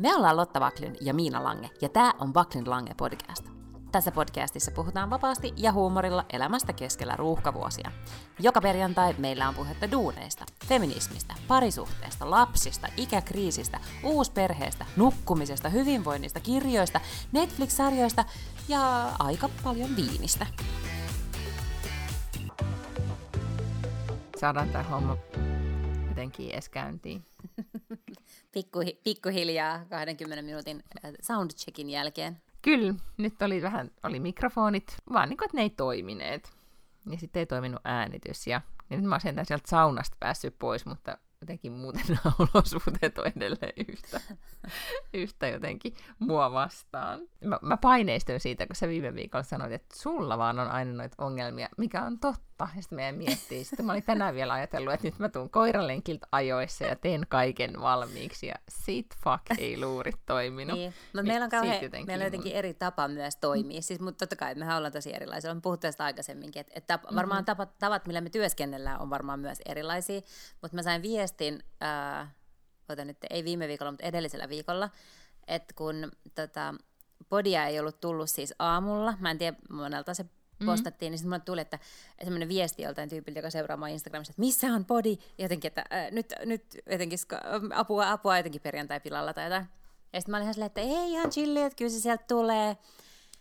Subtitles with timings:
[0.00, 3.44] Me ollaan Lotta Vaklin ja Miina Lange, ja tämä on Vaklin Lange podcast.
[3.92, 7.92] Tässä podcastissa puhutaan vapaasti ja huumorilla elämästä keskellä ruuhkavuosia.
[8.38, 17.00] Joka perjantai meillä on puhetta duuneista, feminismistä, parisuhteesta, lapsista, ikäkriisistä, uusperheestä, nukkumisesta, hyvinvoinnista, kirjoista,
[17.32, 18.24] Netflix-sarjoista
[18.68, 20.46] ja aika paljon viinistä.
[24.36, 25.16] Saadaan tämä homma
[26.08, 27.24] jotenkin edes käyntiin.
[28.52, 32.42] Pikku, pikkuhiljaa 20 minuutin äh, soundcheckin jälkeen.
[32.62, 36.52] Kyllä, nyt oli vähän, oli mikrofonit, vaan niin kuin, että ne ei toimineet.
[37.10, 38.46] Ja sitten ei toiminut äänitys.
[38.46, 38.60] Ja,
[38.90, 43.26] ja nyt mä oon sentään sieltä saunasta päässyt pois, mutta jotenkin muuten nämä olosuhteet on
[43.36, 44.20] edelleen yhtä,
[45.14, 47.20] yhtä jotenkin mua vastaan.
[47.44, 51.24] Mä, mä paineistuin siitä, kun sä viime viikolla sanoit, että sulla vaan on aina noita
[51.24, 52.49] ongelmia, mikä on totta.
[52.76, 53.64] Ja sitten meidän miettii.
[53.64, 57.80] Sitten mä olin tänään vielä ajatellut, että nyt mä tuun koiralenkiltä ajoissa ja teen kaiken
[57.80, 58.46] valmiiksi.
[58.46, 60.78] Ja sit fuck ei luurit toiminut.
[60.78, 60.94] Niin.
[61.12, 62.06] Mutta meillä on kauhean, jotenkin...
[62.06, 63.82] meillä on jotenkin eri tapa myös toimia.
[63.82, 65.50] Siis, mutta totta kai mehän ollaan tosi erilaisia.
[65.50, 66.60] Olen puhuttu tästä aikaisemminkin.
[66.60, 67.44] Että, että varmaan mm-hmm.
[67.44, 70.20] tapat, tavat, millä me työskennellään, on varmaan myös erilaisia.
[70.62, 72.28] Mutta mä sain viestin, äh,
[72.88, 74.90] otan nyt, ei viime viikolla, mutta edellisellä viikolla,
[75.46, 76.74] että kun tota,
[77.28, 80.24] podia ei ollut tullut siis aamulla, mä en tiedä monelta se
[80.60, 80.72] mm-hmm.
[80.72, 81.78] postattiin, niin sitten mulle tuli, että
[82.24, 86.10] semmoinen viesti joltain tyypiltä, joka seuraa mua Instagramissa, että missä on podi, jotenkin, että äh,
[86.10, 87.18] nyt, nyt jotenkin
[87.74, 89.66] apua, apua jotenkin perjantai-pilalla tai jotain.
[90.12, 92.76] Ja sitten mä olin ihan silleen, että ei ihan chilli, että kyllä se sieltä tulee.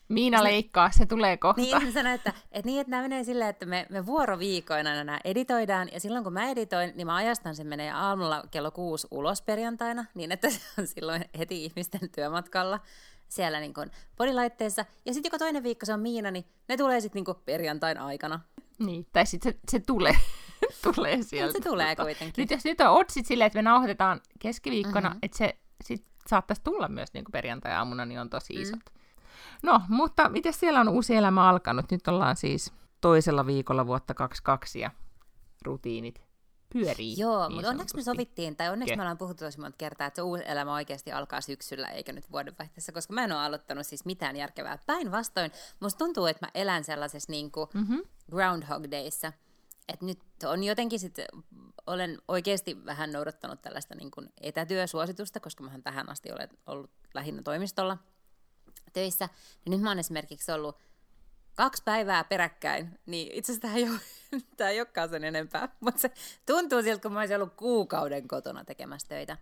[0.09, 1.62] Miina leikkaa, se tulee kohta.
[1.62, 5.20] Niin, mä sanoin, että, että, niin, että nämä menee silleen, että me, me vuoroviikoina nämä
[5.23, 9.42] editoidaan, ja silloin kun mä editoin, niin mä ajastan sen menee aamulla kello kuusi ulos
[9.42, 12.80] perjantaina, niin että se on silloin heti ihmisten työmatkalla
[13.30, 14.85] siellä niin kuin podilaitteessa.
[15.05, 18.39] Ja sitten joka toinen viikko se on Miina, niin ne tulee sitten niin perjantain aikana.
[18.80, 20.17] Niin, tai sitten se, se tulee,
[20.94, 21.53] tulee sieltä.
[21.53, 22.41] Se tulee kuitenkin.
[22.41, 25.19] Nyt jos nyt on otsit silleen, että me nauhoitetaan keskiviikkona, mm-hmm.
[25.22, 28.62] että se sit saattaisi tulla myös niin perjantai-aamuna, niin on tosi mm.
[28.62, 28.79] isot.
[28.79, 29.00] Mm.
[29.63, 31.91] No, mutta miten siellä on uusi elämä alkanut?
[31.91, 34.91] Nyt ollaan siis toisella viikolla vuotta 22 ja
[35.66, 36.28] rutiinit
[36.74, 37.16] pyörii.
[37.18, 40.16] Joo, niin mutta onneksi me sovittiin, tai onneksi me ollaan puhuttu tosi monta kertaa, että
[40.16, 44.06] se uusi elämä oikeasti alkaa syksyllä eikä nyt vuodenvaihteessa, koska mä en ole aloittanut siis
[44.06, 44.78] mitään järkevää.
[44.78, 48.02] Päinvastoin, musta tuntuu, että mä elän sellaisessa niin kuin mm-hmm.
[48.31, 49.34] Groundhog Dayssä,
[49.88, 51.25] että nyt on jotenkin sitten,
[51.88, 57.41] olen oikeasti vähän noudattanut tällaista niin kuin etätyösuositusta, koska mä tähän asti olen ollut lähinnä
[57.41, 57.97] toimistolla
[58.94, 59.30] töissä,
[59.66, 60.78] niin nyt mä oon esimerkiksi ollut
[61.59, 64.00] kaksi päivää peräkkäin, niin itse asiassa tämä ei, ole,
[64.58, 66.12] tämä ei olekaan sen enempää, mutta se
[66.46, 69.38] tuntuu siltä, kun mä olisin ollut kuukauden kotona tekemässä töitä.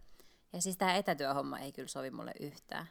[0.53, 2.87] Ja siis tämä etätyöhomma ei kyllä sovi mulle yhtään.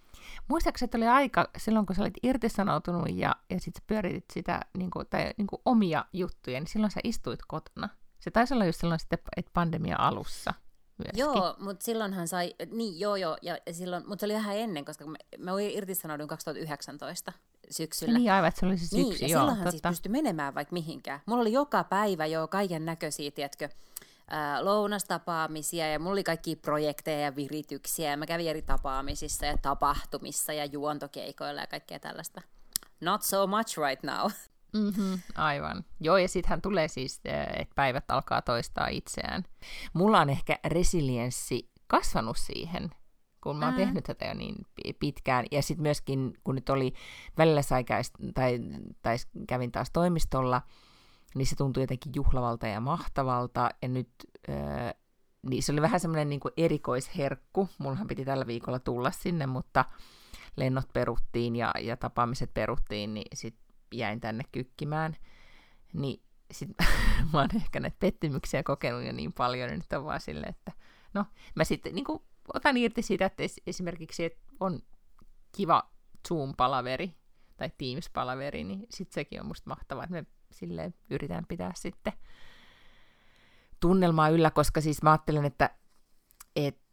[0.48, 4.90] Muistaakseni, että oli aika silloin, kun sä olit irtisanoutunut ja, ja sitten pyöritit sitä niin
[4.90, 7.88] kuin, tai, niin kuin omia juttuja, niin silloin sä istuit kotona.
[8.18, 10.54] Se taisi olla just silloin sitten, että pandemia alussa
[10.98, 11.20] myöskin.
[11.20, 15.06] Joo, mutta silloinhan sai, niin joo joo, ja silloin, mutta se oli vähän ennen, koska
[15.06, 17.32] mä, mä irtisanoudun 2019
[17.70, 18.18] syksyllä.
[18.18, 19.88] Niin aivan, että se oli se syksy, niin, ja joo, silloinhan siis totta.
[19.88, 21.20] siis pystyi menemään vaikka mihinkään.
[21.26, 23.68] Mulla oli joka päivä jo kaiken näköisiä, tiedätkö,
[24.60, 30.52] lounastapaamisia ja mulla oli kaikki projekteja ja virityksiä ja mä kävin eri tapaamisissa ja tapahtumissa
[30.52, 32.42] ja juontokeikoilla ja kaikkea tällaista.
[33.00, 34.30] Not so much right now.
[34.72, 35.84] Mm-hmm, aivan.
[36.00, 39.44] Joo, ja sittenhän tulee siis, että päivät alkaa toistaa itseään.
[39.92, 42.90] Mulla on ehkä resilienssi kasvanut siihen,
[43.46, 43.78] kun mä oon mm.
[43.78, 44.66] tehnyt tätä jo niin
[44.98, 45.46] pitkään.
[45.50, 46.92] Ja sitten myöskin, kun nyt oli
[47.38, 47.84] välillä sai
[48.34, 48.60] tai,
[49.02, 49.16] tai
[49.48, 50.62] kävin taas toimistolla,
[51.34, 53.70] niin se tuntui jotenkin juhlavalta ja mahtavalta.
[53.82, 54.08] Ja nyt
[54.48, 54.94] äh,
[55.50, 57.68] niin se oli vähän semmoinen niin erikoisherkku.
[57.78, 59.84] Mullahan piti tällä viikolla tulla sinne, mutta
[60.56, 65.16] lennot peruttiin ja, ja tapaamiset peruttiin, niin sitten jäin tänne kykkimään.
[65.92, 66.68] Niin sit
[67.32, 70.72] mä oon ehkä näitä pettymyksiä kokenut jo niin paljon, niin nyt on vaan silleen, että
[71.14, 71.24] no,
[71.54, 72.22] mä sitten niin kuin,
[72.54, 74.82] otan irti siitä, että esimerkiksi että on
[75.56, 75.90] kiva
[76.28, 77.14] Zoom-palaveri
[77.56, 82.12] tai Teams-palaveri, niin sitten sekin on musta mahtavaa, että me silleen yritän pitää sitten
[83.80, 85.70] tunnelmaa yllä, koska siis mä ajattelen, että,
[86.56, 86.86] että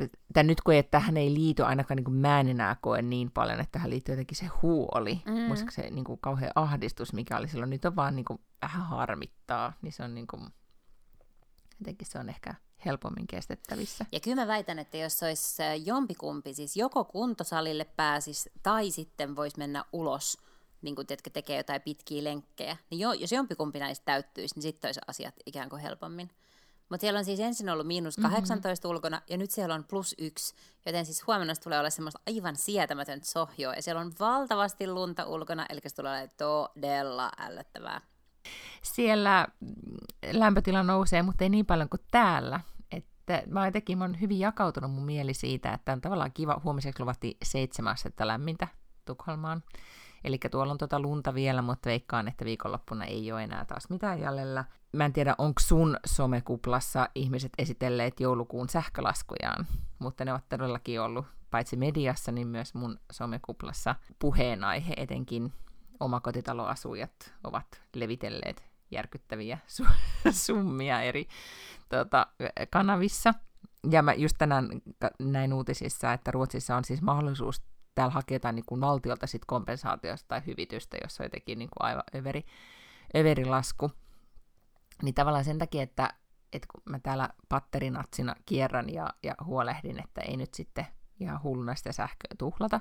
[0.00, 3.30] että nyt kun ei, tähän ei liity ainakaan niin kuin mä en enää koe niin
[3.30, 5.32] paljon, että tähän liittyy jotenkin se huoli, mm.
[5.32, 8.86] hmm se niin kuin kauhean ahdistus, mikä oli silloin, nyt on vaan niin kuin vähän
[8.86, 10.42] harmittaa, niin se on niin kuin,
[11.78, 12.54] jotenkin se on ehkä
[12.84, 14.06] helpommin kestettävissä.
[14.12, 19.58] Ja kyllä mä väitän, että jos olisi jompikumpi, siis joko kuntosalille pääsis tai sitten voisi
[19.58, 20.38] mennä ulos,
[20.82, 24.88] niin kuin teetkö, tekee jotain pitkiä lenkkejä, niin jo, jos jompikumpi näistä täyttyisi, niin sitten
[24.88, 26.30] olisi asiat ikään kuin helpommin.
[26.88, 28.96] Mutta siellä on siis ensin ollut miinus 18 mm-hmm.
[28.96, 30.54] ulkona ja nyt siellä on plus yksi,
[30.86, 35.66] joten siis huomenna tulee olla semmoista aivan sietämätöntä sohjoa ja siellä on valtavasti lunta ulkona,
[35.68, 38.00] eli se tulee olemaan todella ällöttävää.
[38.82, 39.48] Siellä
[40.32, 42.60] lämpötila nousee, mutta ei niin paljon kuin täällä.
[42.92, 46.60] Et sitten mä jotenkin mä oon hyvin jakautunut mun mieli siitä, että on tavallaan kiva,
[46.64, 48.68] huomiseksi luvattiin seitsemän astetta lämmintä
[49.04, 49.62] Tukholmaan.
[50.24, 54.20] Eli tuolla on tuota lunta vielä, mutta veikkaan, että viikonloppuna ei ole enää taas mitään
[54.20, 54.64] jäljellä.
[54.92, 59.66] Mä en tiedä, onko sun somekuplassa ihmiset esitelleet joulukuun sähkölaskujaan,
[59.98, 65.52] mutta ne ovat todellakin ollut paitsi mediassa, niin myös mun somekuplassa puheenaihe, etenkin
[66.00, 69.94] omakotitaloasujat ovat levitelleet järkyttäviä su-
[70.46, 71.28] summia eri
[71.88, 72.26] tota,
[72.70, 73.34] kanavissa.
[73.90, 74.68] Ja mä just tänään
[75.18, 77.62] näin uutisissa, että Ruotsissa on siis mahdollisuus
[77.94, 81.88] täällä hakea jotain niin kuin valtiolta sit kompensaatiosta tai hyvitystä, jos on jotenkin niin kuin
[81.88, 82.44] aivan överi,
[83.16, 83.90] överi lasku.
[85.02, 86.14] Niin tavallaan sen takia, että,
[86.52, 90.86] että kun mä täällä patterinatsina kierrän ja, ja huolehdin, että ei nyt sitten
[91.20, 92.80] ihan hulluna sitä sähköä tuhlata,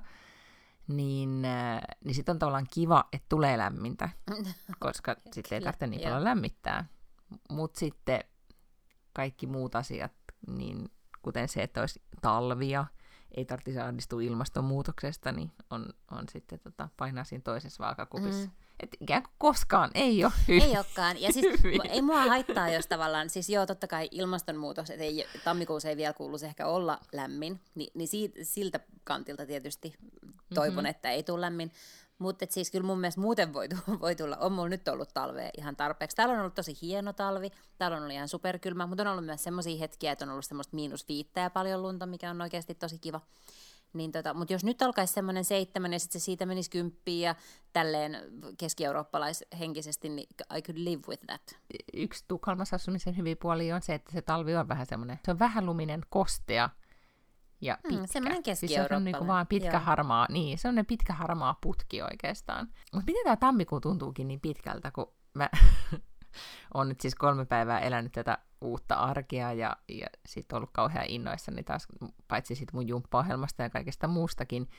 [0.90, 4.10] niin, äh, niin sitten on tavallaan kiva, että tulee lämmintä,
[4.80, 6.86] koska sitten ei tarvitse niin paljon lämmittää.
[7.50, 8.24] Mutta sitten
[9.14, 10.12] kaikki muut asiat,
[10.48, 10.92] niin
[11.22, 12.86] kuten se, että olisi talvia,
[13.32, 18.46] ei tarvitsisi ahdistua ilmastonmuutoksesta, niin on, on sitten tota, painaa siinä toisessa vaakakupissa.
[18.46, 18.52] Mm.
[18.84, 20.64] Että ikään kuin koskaan ei ole hyvin.
[20.64, 21.22] Ei olekaan.
[21.22, 21.46] Ja siis
[21.90, 26.14] ei mua haittaa, jos tavallaan, siis joo, totta kai ilmastonmuutos, että ei, tammikuussa ei vielä
[26.14, 29.94] kuuluisi ehkä olla lämmin, niin, niin siitä, siltä kantilta tietysti
[30.54, 30.86] toivon, mm-hmm.
[30.86, 31.72] että ei tule lämmin.
[32.20, 33.68] Mutta siis kyllä mun mielestä muuten voi,
[34.02, 36.16] voi tulla, on mulla nyt ollut talve ihan tarpeeksi.
[36.16, 39.44] Täällä on ollut tosi hieno talvi, täällä on ollut ihan superkylmä, mutta on ollut myös
[39.44, 43.00] semmoisia hetkiä, että on ollut semmoista miinus viittä ja paljon lunta, mikä on oikeasti tosi
[43.00, 43.22] kiva.
[43.94, 47.36] Niin tota, mutta jos nyt alkaisi semmoinen seitsemän ja sitten se siitä menisi kymppiin ja
[47.74, 48.18] tälleen
[48.58, 50.28] keski-eurooppalaishenkisesti, niin
[50.58, 51.42] I could live with that.
[51.94, 55.40] Yksi Tukholmassa asumisen hyvin puoli on se, että se talvi on vähän semmoinen, se on
[55.40, 56.70] vähän luminen, kostea
[57.62, 58.02] ja mm, pitkä.
[58.02, 59.80] Mm, semmoinen siis se on niinku vaan pitkä Joo.
[59.80, 62.68] harmaa, niin, semmoinen pitkä harmaa putki oikeastaan.
[62.94, 65.50] Mutta miten tämä tammikuu tuntuukin niin pitkältä, kun mä
[66.74, 71.64] on nyt siis kolme päivää elänyt tätä uutta arkea ja, ja sitten ollut kauhean innoissani
[71.64, 71.88] taas,
[72.28, 74.70] paitsi sitten mun jumppaohjelmasta ja kaikesta muustakin.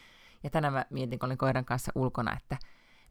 [0.42, 2.56] Ja tänään mä mietin, kun olin koiran kanssa ulkona, että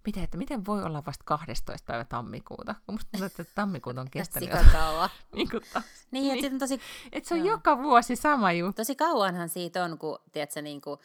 [0.06, 1.86] miten, että miten voi olla vasta 12.
[1.86, 5.10] päivä tammikuuta, kun musta tuntuu, että tammikuuta on kestänyt kauan.
[5.36, 5.64] niin, kuin
[6.12, 6.46] niin, niin.
[6.46, 6.80] Että, tosi,
[7.12, 7.50] että se on joo.
[7.50, 8.74] joka vuosi sama juttu.
[8.80, 11.00] Tosi kauanhan siitä on, kun tiedätkö, niin kuin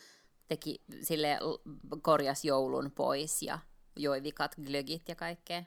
[0.48, 1.38] teki sille
[2.02, 3.58] korjas joulun pois ja
[3.96, 5.62] joi vikat glögit ja kaikkea.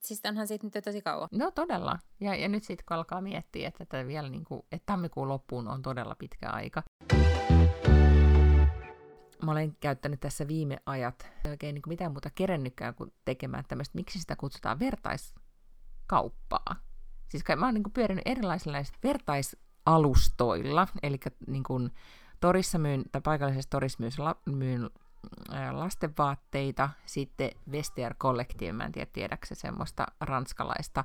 [0.00, 1.28] Siis onhan siitä nyt jo tosi kauan.
[1.32, 1.98] No todella.
[2.20, 5.68] Ja, ja nyt sitten kun alkaa miettiä, että, että vielä niin kuin, että tammikuun loppuun
[5.68, 6.82] on todella pitkä aika.
[9.42, 13.98] Mä olen käyttänyt tässä viime ajat oikein niin kuin mitään muuta kerennytkään kuin tekemään tämmöistä,
[13.98, 16.76] miksi sitä kutsutaan vertaiskauppaa.
[17.28, 21.90] Siis mä oon niin kuin pyörinyt erilaisilla vertaisalustoilla, eli niin kuin
[22.40, 24.12] torissa myyn, tai paikallisessa torissa myyn,
[24.56, 24.90] myyn
[25.70, 31.04] lastenvaatteita, sitten Vestiaire Collective, mä en tiedä tiedäkö semmoista ranskalaista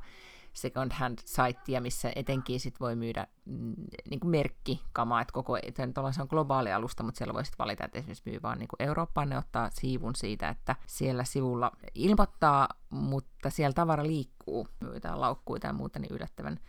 [0.54, 3.74] second hand saittia, missä etenkin sit voi myydä mm,
[4.10, 7.86] niin kuin merkkikamaa, että koko, että se on globaali alusta, mutta siellä voi sitten valita,
[7.86, 12.70] että esimerkiksi myy vaan niin kuin Eurooppaan, ne ottaa siivun siitä, että siellä sivulla ilmoittaa,
[12.90, 16.60] mutta siellä tavara liikkuu, jotain laukkuja tai muuta, niin yllättävän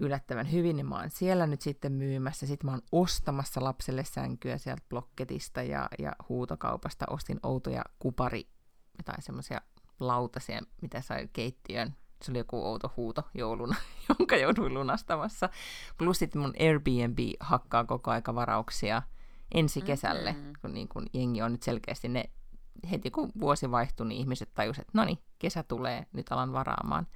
[0.00, 2.46] yllättävän hyvin, niin mä oon siellä nyt sitten myymässä.
[2.46, 7.06] Sitten mä oon ostamassa lapselle sänkyä sieltä Blokketista ja, ja huutokaupasta.
[7.10, 8.48] Ostin outoja kupari,
[9.04, 9.60] tai semmoisia
[10.00, 11.94] lautasia, mitä sai keittiön.
[12.22, 13.76] Se oli joku outo huuto jouluna,
[14.18, 15.48] jonka jouduin lunastamassa.
[15.98, 19.02] Plus sitten mun Airbnb hakkaa koko aika varauksia
[19.54, 20.52] ensi kesälle, mm-hmm.
[20.60, 22.30] kun, niin kun jengi on nyt selkeästi ne
[22.90, 27.06] heti kun vuosi vaihtui, niin ihmiset tajusivat, että no niin, kesä tulee, nyt alan varaamaan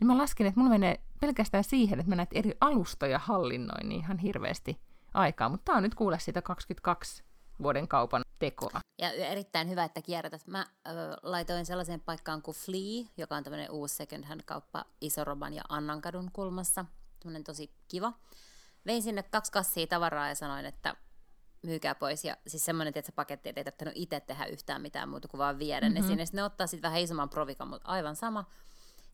[0.00, 4.00] niin mä laskin, että mulla menee pelkästään siihen, että mä näitä eri alustoja hallinnoin niin
[4.00, 4.80] ihan hirveästi
[5.14, 5.48] aikaa.
[5.48, 7.24] Mutta tää on nyt kuule sitä 22
[7.62, 8.80] vuoden kaupan tekoa.
[8.98, 10.46] Ja erittäin hyvä, että kierrätät.
[10.46, 10.90] Mä ö,
[11.22, 16.30] laitoin sellaiseen paikkaan kuin Flea, joka on tämmöinen uusi second hand kauppa Isoroban ja Annankadun
[16.32, 16.84] kulmassa.
[17.20, 18.12] Tämmöinen tosi kiva.
[18.86, 20.96] Vein sinne kaksi kassia tavaraa ja sanoin, että
[21.62, 22.24] myykää pois.
[22.24, 25.58] Ja siis semmoinen, että paketti, että ei tarvinnut itse tehdä yhtään mitään muuta kuin vaan
[25.58, 26.02] viedä mm-hmm.
[26.02, 26.26] ne sinne.
[26.26, 28.44] Sitten ne ottaa sitten vähän isomman provikan, mutta aivan sama.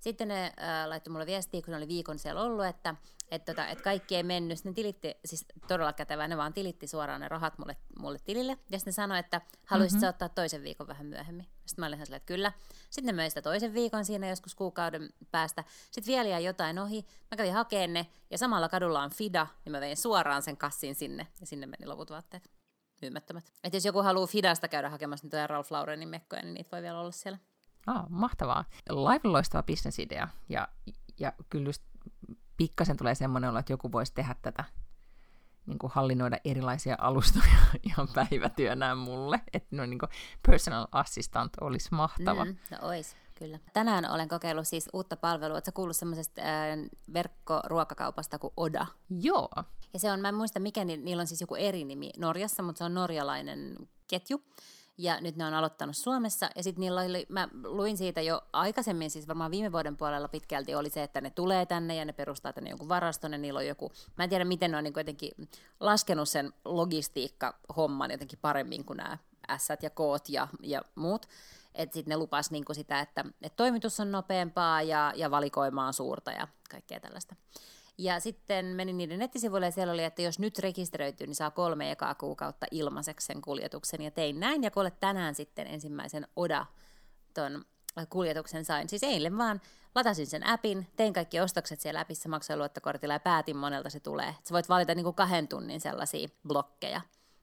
[0.01, 2.95] Sitten ne äh, laittoi mulle viestiä, kun ne oli viikon siellä ollut, että
[3.31, 4.59] et, tota, et kaikki ei mennyt.
[4.59, 8.53] Sitten ne tilitti, siis todella kätevää, ne vaan tilitti suoraan ne rahat mulle, mulle tilille.
[8.71, 10.09] Ja sitten ne sanoi, että haluaisit mm-hmm.
[10.09, 11.47] ottaa toisen viikon vähän myöhemmin.
[11.67, 12.53] Sitten mä olin ihan että kyllä.
[12.91, 15.65] Sitten ne möi sitä toisen viikon siinä joskus kuukauden päästä.
[15.91, 17.07] Sitten vielä jäi jotain ohi.
[17.31, 20.95] Mä kävin hakemaan ne, ja samalla kadulla on Fida, niin mä vein suoraan sen kassin
[20.95, 22.51] sinne, ja sinne meni loput vaatteet.
[23.03, 23.53] Myymättömät.
[23.65, 27.01] Et jos joku haluaa Fidasta käydä hakemassa niitä Ralph Laurenin mekkoja, niin niitä voi vielä
[27.01, 27.39] olla siellä.
[27.87, 28.65] Ah, mahtavaa.
[28.89, 30.29] Live loistava bisnesidea.
[30.49, 30.69] Ja,
[31.19, 31.83] ja kyllä just
[32.57, 34.65] pikkasen tulee semmoinen olo, että joku voisi tehdä tätä,
[35.67, 37.57] niin kuin hallinnoida erilaisia alustoja
[37.89, 39.41] ihan päivätyönään mulle.
[39.53, 40.11] Että no, niin kuin
[40.47, 42.45] personal assistant olisi mahtava.
[42.45, 43.17] Mm, no ois.
[43.39, 43.59] Kyllä.
[43.73, 45.55] Tänään olen kokeillut siis uutta palvelua.
[45.55, 46.47] Oletko kuullut semmoisesta äh,
[47.13, 48.87] verkkoruokakaupasta kuin Oda?
[49.11, 49.51] Joo.
[49.93, 52.63] Ja se on, mä en muista mikä, ni, niillä on siis joku eri nimi Norjassa,
[52.63, 53.77] mutta se on norjalainen
[54.09, 54.43] ketju.
[54.99, 56.51] Ja nyt ne on aloittanut Suomessa.
[56.57, 60.75] Ja sitten niillä oli, mä luin siitä jo aikaisemmin, siis varmaan viime vuoden puolella pitkälti
[60.75, 63.67] oli se, että ne tulee tänne ja ne perustaa tänne jonkun varaston ja niillä on
[63.67, 65.33] joku, mä en tiedä miten ne on niin jotenkin
[65.81, 69.19] laskenut sen logistiikka-homman jotenkin paremmin kuin nämä
[69.59, 71.27] S ja koot ja, ja muut.
[71.75, 76.31] Että sitten ne lupas niinku sitä, että, että toimitus on nopeampaa ja, ja valikoimaa suurta
[76.31, 77.37] ja kaikkea tällaista.
[77.99, 81.91] Ja sitten menin niiden nettisivuille ja siellä oli, että jos nyt rekisteröityy, niin saa kolme
[81.91, 84.03] ekaa kuukautta ilmaiseksi sen kuljetuksen.
[84.03, 86.67] Ja tein näin ja kuule tänään sitten ensimmäisen Oda
[87.35, 87.65] ton
[88.11, 88.89] kuljetuksen sain.
[88.89, 89.61] Siis eilen vaan
[89.95, 94.35] latasin sen appin, tein kaikki ostokset siellä appissa maksajaluottokortilla ja päätin monelta se tulee.
[94.45, 97.01] Sä voit valita niin kuin kahden tunnin sellaisia blokkeja,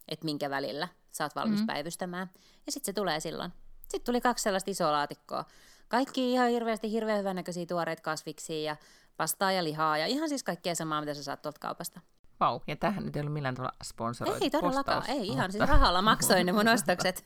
[0.08, 1.68] että minkä välillä sä oot valmis mm-hmm.
[1.68, 2.30] päivystämään.
[2.66, 3.52] Ja sitten se tulee silloin.
[3.82, 5.46] Sitten tuli kaksi sellaista isoa laatikkoa.
[5.88, 8.76] Kaikki ihan hirveästi hirveän hyvännäköisiä tuoreita kasviksia ja
[9.18, 12.02] pastaa ja lihaa ja ihan siis kaikkea samaa, mitä sä saat tuolta kaupasta.
[12.40, 15.52] Vau, ja tähän nyt ei ollut millään tavalla sponsoroitu Ei todellakaan, postaus, ei ihan, mutta...
[15.52, 17.26] siis rahalla maksoin ne mun ostokset.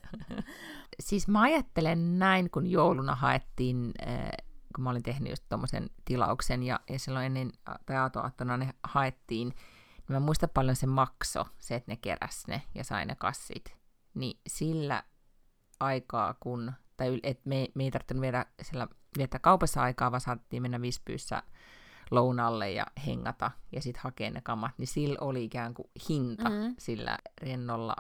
[1.07, 4.29] siis mä ajattelen näin, kun jouluna haettiin, äh,
[4.75, 7.51] kun mä olin tehnyt just tommosen tilauksen, ja, ja silloin ennen
[7.85, 12.61] tai aatoattona ne haettiin, niin mä muistan paljon se makso, se, että ne keräs ne
[12.75, 13.77] ja sai ne kassit.
[14.13, 15.03] Niin sillä
[15.79, 20.61] aikaa, kun, tai et me, me ei tarvitse viedä siellä, viettää kaupassa aikaa, vaan saatiin
[20.61, 21.43] mennä vispyyssä
[22.11, 26.75] lounalle ja hengata ja sitten hakea ne kamat, niin sillä oli ikään kuin hinta mm-hmm.
[26.79, 27.95] sillä rennolla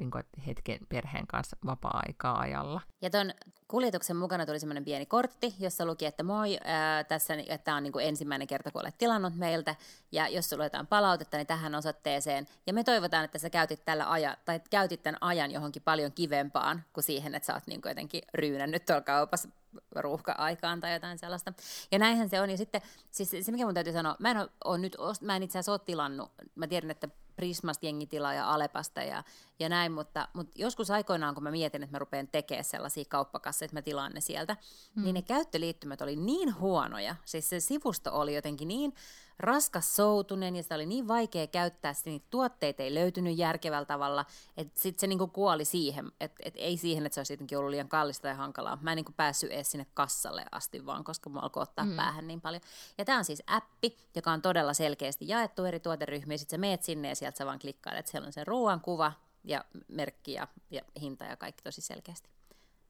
[0.00, 2.80] niin kuin, hetken perheen kanssa vapaa-aikaa ajalla.
[3.02, 3.32] Ja tuon
[3.68, 7.34] kuljetuksen mukana tuli semmoinen pieni kortti, jossa luki, että moi, ää, tässä
[7.64, 9.76] tämä on niin kuin ensimmäinen kerta, kun olet tilannut meiltä,
[10.12, 12.46] ja jos sulla on jotain palautetta, niin tähän osoitteeseen.
[12.66, 16.84] Ja me toivotaan, että sä käytit, tällä aja, tai käytit tämän ajan johonkin paljon kivempaan
[16.92, 19.48] kuin siihen, että sä oot niin kuin jotenkin ryynännyt tuolla kaupassa
[19.96, 21.52] ruuhka-aikaan tai jotain sellaista.
[21.92, 22.50] Ja näinhän se on.
[22.50, 25.58] Ja sitten siis se, mikä mun täytyy sanoa, mä en, ole, nyt, mä en itse
[25.58, 29.24] asiassa ole tilannut, mä tiedän, että Prismasta jengi tilaa ja Alepasta ja,
[29.58, 33.66] ja näin, mutta, mutta joskus aikoinaan, kun mä mietin, että mä rupean tekemään sellaisia kauppakasseja,
[33.66, 34.56] että mä tilaan ne sieltä,
[34.94, 35.02] mm.
[35.02, 38.94] niin ne käyttöliittymät oli niin huonoja, siis se sivusto oli jotenkin niin
[39.38, 44.24] raskas soutunen ja sitä oli niin vaikea käyttää, että niitä tuotteita ei löytynyt järkevällä tavalla,
[44.56, 47.70] että sitten se niinku kuoli siihen, että et ei siihen, että se olisi jotenkin ollut
[47.70, 48.78] liian kallista tai hankalaa.
[48.82, 51.96] Mä en niinku päässyt edes sinne kassalle asti vaan, koska mä alkoi ottaa mm.
[51.96, 52.62] päähän niin paljon.
[52.98, 56.82] Ja tämä on siis appi, joka on todella selkeästi jaettu eri tuoteryhmiä, sitten sä meet
[56.82, 59.12] sinne ja sieltä sä vaan klikkailet, että siellä on se ruoan kuva
[59.44, 62.28] ja merkki ja, ja hinta ja kaikki tosi selkeästi.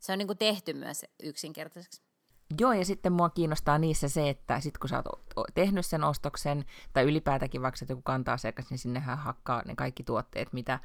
[0.00, 2.02] Se on niinku tehty myös yksinkertaiseksi.
[2.60, 5.02] Joo, ja sitten mua kiinnostaa niissä se, että sit kun sä
[5.36, 10.02] oot tehnyt sen ostoksen, tai ylipäätäkin vaikka joku kantaa asiakas, niin sinnehän hakkaa ne kaikki
[10.02, 10.80] tuotteet, mitä,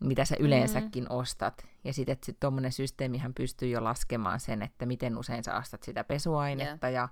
[0.00, 1.16] mitä sä yleensäkin mm-hmm.
[1.16, 1.66] ostat.
[1.84, 6.04] Ja sitten sit tuommoinen systeemihän pystyy jo laskemaan sen, että miten usein sä ostat sitä
[6.04, 6.94] pesuainetta yeah.
[6.94, 7.08] ja,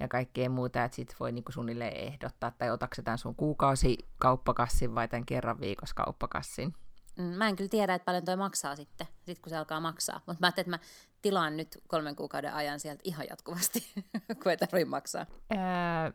[0.00, 4.94] ja kaikkea muuta, että sit voi niinku suunnilleen ehdottaa, tai otatko tämän sun kuukausi kauppakassin
[4.94, 6.74] vai tämän kerran viikossa kauppakassin.
[7.16, 10.20] Mm, mä en kyllä tiedä, että paljon toi maksaa sitten, sit kun se alkaa maksaa.
[10.26, 10.90] Mutta mä ajattelin, että mä
[11.22, 13.86] tilaan nyt kolmen kuukauden ajan sieltä ihan jatkuvasti,
[14.42, 15.26] kun ei tarvitse maksaa.
[15.52, 15.58] Öö,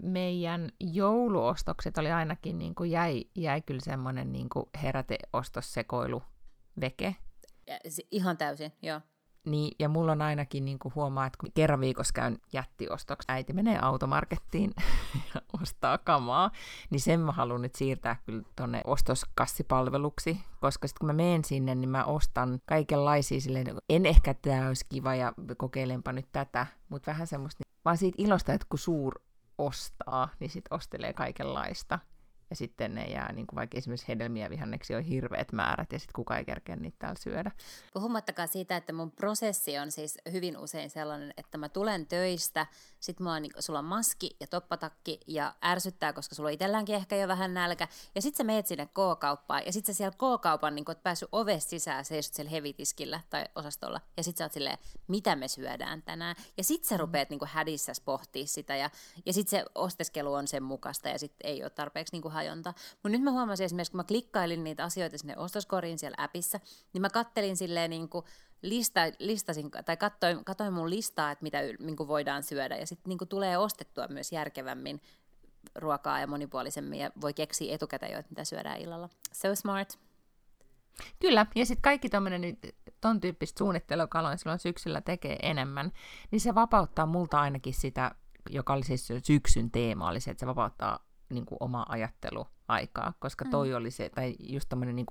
[0.01, 4.49] meidän jouluostokset oli ainakin, niin kuin jäi, jäi kyllä semmoinen niin
[4.83, 6.23] heräteostossekoilu
[6.81, 7.15] veke.
[7.67, 7.79] Ja,
[8.11, 9.01] ihan täysin, joo.
[9.45, 13.53] Niin, ja mulla on ainakin niin kuin huomaa, että kun kerran viikossa käyn jättiostoksi, äiti
[13.53, 14.73] menee automarkettiin
[15.35, 16.51] ja ostaa kamaa,
[16.89, 21.75] niin sen mä haluan nyt siirtää kyllä tonne ostoskassipalveluksi, koska sitten kun mä menen sinne,
[21.75, 27.11] niin mä ostan kaikenlaisia silleen, en ehkä tämä olisi kiva ja kokeilenpa nyt tätä, mutta
[27.11, 29.21] vähän semmoista, vaan siitä ilosta, että kun suur
[29.57, 31.99] ostaa, niin sitten ostelee kaikenlaista
[32.49, 36.13] ja sitten ne jää, niin kuin vaikka esimerkiksi hedelmiä vihanneksi on hirveät määrät, ja sitten
[36.15, 37.51] kukaan ei kerkeä niitä täällä syödä.
[37.93, 42.67] Puhumattakaan siitä, että mun prosessi on siis hyvin usein sellainen, että mä tulen töistä,
[42.99, 46.95] sit mulla on, niin, sulla on maski ja toppatakki, ja ärsyttää, koska sulla on itselläänkin
[46.95, 50.75] ehkä jo vähän nälkä, ja sitten sä meet sinne K-kauppaan, ja sitten sä siellä K-kaupan,
[50.75, 54.53] niin kun oot päässyt ovesta sisään, seisot siellä hevitiskillä tai osastolla, ja sitten sä oot
[54.53, 56.99] silleen, mitä me syödään tänään, ja sitten sä mm.
[56.99, 58.89] rupeat niin hädissä pohtimaan sitä, ja,
[59.25, 62.73] ja sitten se osteskelu on sen mukaista, ja sitten ei ole tarpeeksi niin hajonta.
[62.93, 66.59] Mutta nyt mä huomasin esimerkiksi, kun mä klikkailin niitä asioita sinne ostoskoriin siellä appissa,
[66.93, 68.25] niin mä kattelin silleen niin kuin
[68.61, 73.09] lista, listasin, tai katsoin, katsoin mun listaa, että mitä niin kuin voidaan syödä, ja sitten
[73.09, 75.01] niin tulee ostettua myös järkevämmin
[75.75, 79.09] ruokaa ja monipuolisemmin, ja voi keksiä etukäteen jo, että mitä syödään illalla.
[79.33, 79.99] So smart.
[81.19, 82.57] Kyllä, ja sitten kaikki tämmöinen
[83.01, 85.91] ton tyyppistä suunnittelua, joka silloin syksyllä tekee enemmän,
[86.31, 88.15] niin se vapauttaa multa ainakin sitä,
[88.49, 93.45] joka oli siis syksyn teema, oli se, että se vapauttaa niin kuin oma ajatteluaikaa, koska
[93.45, 93.51] mm.
[93.51, 93.75] toi mm.
[93.75, 95.05] oli se, tai just tämmöinen niin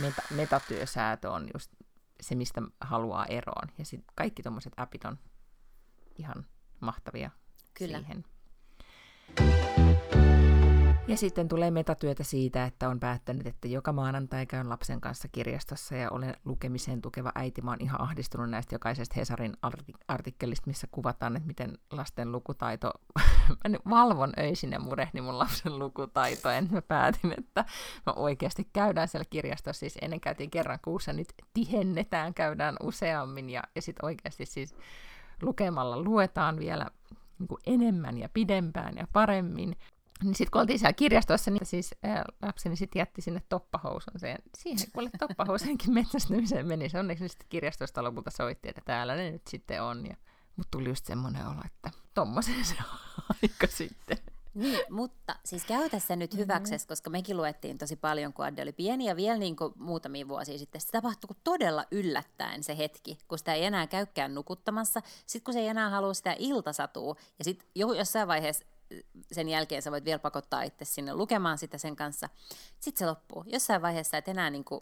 [0.00, 1.72] meta, metatyösäätö on just
[2.20, 3.68] se, mistä haluaa eroon.
[3.78, 5.18] Ja sitten kaikki tuommoiset appit on
[6.18, 6.46] ihan
[6.80, 7.30] mahtavia
[7.74, 7.98] Kyllä.
[7.98, 8.24] siihen.
[11.08, 15.94] Ja sitten tulee metatyötä siitä, että on päättänyt, että joka maanantai käyn lapsen kanssa kirjastossa
[15.96, 17.62] ja olen lukemiseen tukeva äiti.
[17.62, 19.56] Mä oon ihan ahdistunut näistä jokaisesta Hesarin
[20.08, 22.90] artikkelista, missä kuvataan, että miten lasten lukutaito...
[23.68, 27.64] mä valvon öisin ja murehni mun lapsen lukutaitoa, ja mä päätin, että
[28.06, 29.80] mä oikeasti käydään siellä kirjastossa.
[29.80, 34.74] Siis ennen käytiin kerran kuussa, nyt tihennetään, käydään useammin ja, ja sitten oikeasti siis
[35.42, 36.86] lukemalla luetaan vielä
[37.38, 39.76] niin enemmän ja pidempään ja paremmin.
[40.24, 44.14] Niin sitten kun oltiin siellä kirjastossa, niin siis ää, lapseni sitten jätti sinne toppahousun.
[44.16, 46.88] Siihen, siihen kuule toppahousenkin metsästämiseen meni.
[46.88, 50.06] Se onneksi sitten kirjastosta lopulta soitti, että täällä ne nyt sitten on.
[50.06, 50.16] Ja,
[50.56, 52.74] mutta tuli just semmoinen olo, että tommosen se
[53.42, 54.18] aika sitten.
[54.54, 56.86] Niin, mutta siis käytä se nyt hyväksi, mm-hmm.
[56.88, 60.58] koska mekin luettiin tosi paljon, kun Adde oli pieni, ja vielä niin kuin muutamia vuosia
[60.58, 60.80] sitten.
[60.80, 65.00] Se tapahtui todella yllättäen se hetki, kun sitä ei enää käykään nukuttamassa.
[65.26, 68.64] Sitten kun se ei enää halua sitä iltasatua, ja sitten jo, jossain vaiheessa
[69.32, 72.28] sen jälkeen sä voit vielä pakottaa itse sinne lukemaan sitä sen kanssa.
[72.80, 73.44] Sitten se loppuu.
[73.46, 74.80] Jossain vaiheessa et enää niin kuin,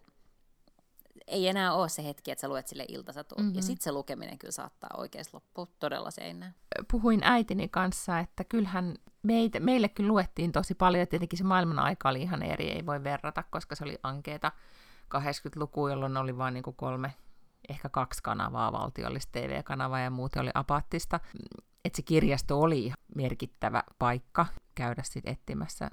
[1.27, 3.43] ei enää ole se hetki, että sä luet sille iltasatuun.
[3.43, 3.57] Mm-hmm.
[3.57, 6.55] Ja sitten se lukeminen kyllä saattaa oikeasti loppua todella seinään.
[6.91, 11.01] Puhuin äitini kanssa, että kyllähän meitä, meille kyllä luettiin tosi paljon.
[11.01, 14.53] Ja tietenkin se maailman aika oli ihan eri, ei voi verrata, koska se oli ankeeta
[15.17, 17.15] 80-luku, jolloin oli vain niin kolme
[17.69, 21.21] ehkä kaksi kanavaa, valtiollista TV-kanavaa ja muuten oli apaattista
[21.87, 25.91] että se kirjasto oli merkittävä paikka käydä sitten etsimässä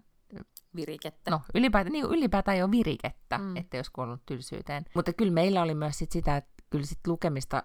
[0.75, 1.31] virikettä.
[1.31, 3.57] No, ylipäätään, niin ylipäätään ei ole virikettä, mm.
[3.57, 4.85] ettei olisi kuollut tylsyyteen.
[4.95, 7.63] Mutta kyllä meillä oli myös sit sitä, että kyllä sit lukemista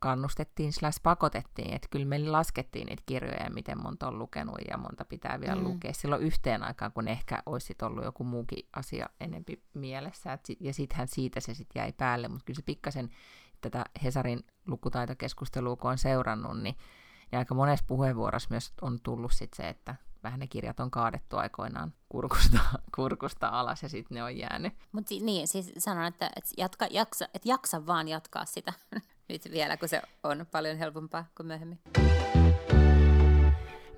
[0.00, 5.04] kannustettiin slash pakotettiin, että kyllä meillä laskettiin niitä kirjoja, miten monta on lukenut ja monta
[5.04, 5.64] pitää vielä mm.
[5.64, 5.92] lukea.
[5.92, 10.74] Silloin yhteen aikaan, kun ehkä olisi ollut joku muukin asia enempi mielessä, et sit, ja
[10.74, 13.10] sittenhän siitä se sitten jäi päälle, mutta kyllä se pikkasen
[13.60, 16.76] tätä Hesarin lukutaitokeskustelua, kun on seurannut, niin
[17.32, 21.36] ja aika monessa puheenvuorossa myös on tullut sit se, että vähän ne kirjat on kaadettu
[21.36, 22.58] aikoinaan kurkusta,
[22.96, 24.72] kurkusta alas ja sitten ne on jäänyt.
[24.92, 28.72] Mutta si- niin, siis sanon, että, että, jatka, jaksa, että jaksa vaan jatkaa sitä
[29.28, 31.80] nyt vielä, kun se on paljon helpompaa kuin myöhemmin.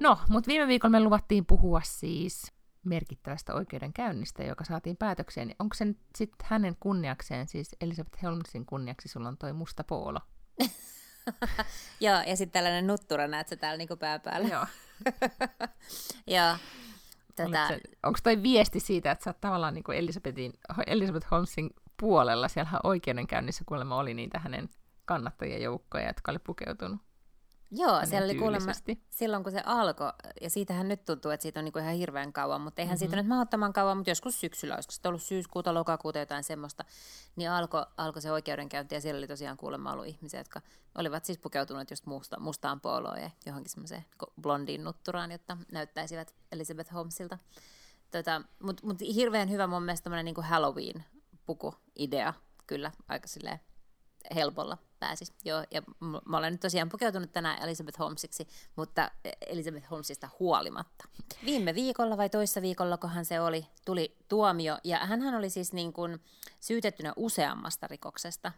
[0.00, 2.52] No, mutta viime viikolla me luvattiin puhua siis
[2.84, 5.54] merkittävästä oikeudenkäynnistä, joka saatiin päätökseen.
[5.58, 10.18] Onko se sitten hänen kunniakseen, siis Elisabeth Holmesin kunniaksi, sulla on toi musta poolo?
[12.00, 14.48] Joo, ja sitten tällainen nuttura näet sä täällä niinku pää päällä.
[14.48, 14.66] Joo.
[16.36, 16.56] Joo.
[17.36, 17.80] Tätä...
[18.02, 20.52] Onko toi viesti siitä, että sä oot tavallaan niin Elisabetin,
[20.86, 22.48] Elizabeth Holmesin puolella?
[22.48, 24.68] Siellähän oikeudenkäynnissä kuulemma oli niitä hänen
[25.04, 27.00] kannattajien joukkoja, jotka oli pukeutunut
[27.72, 28.72] Joo, siellä oli kuulemma
[29.10, 32.60] silloin, kun se alkoi, ja siitähän nyt tuntuu, että siitä on niinku ihan hirveän kauan,
[32.60, 32.98] mutta eihän mm-hmm.
[32.98, 36.84] siitä nyt mahdottoman kauan, mutta joskus syksyllä, olisiko se ollut syyskuuta, lokakuuta, jotain semmoista,
[37.36, 40.60] niin alkoi alko se oikeudenkäynti, ja siellä oli tosiaan kuulemma ollut ihmisiä, jotka
[40.98, 44.04] olivat siis pukeutuneet just musta, mustaan poloon ja johonkin semmoiseen
[44.42, 47.38] blondiin nutturaan, jotta näyttäisivät Elizabeth Holmesilta.
[48.10, 52.34] Tota, mutta mut hirveän hyvä mun mielestä tämmöinen niinku Halloween-puku-idea,
[52.66, 53.60] kyllä, aika silleen
[54.34, 55.32] helpolla pääsisi.
[55.44, 55.82] Joo, ja
[56.24, 59.10] mä olen nyt tosiaan pukeutunut tänään Elizabeth Holmesiksi, mutta
[59.46, 61.04] Elizabeth Holmesista huolimatta.
[61.44, 65.92] Viime viikolla vai toissa viikolla, kohan se oli, tuli tuomio, ja hän oli siis niin
[65.92, 66.20] kuin
[66.60, 68.52] syytettynä useammasta rikoksesta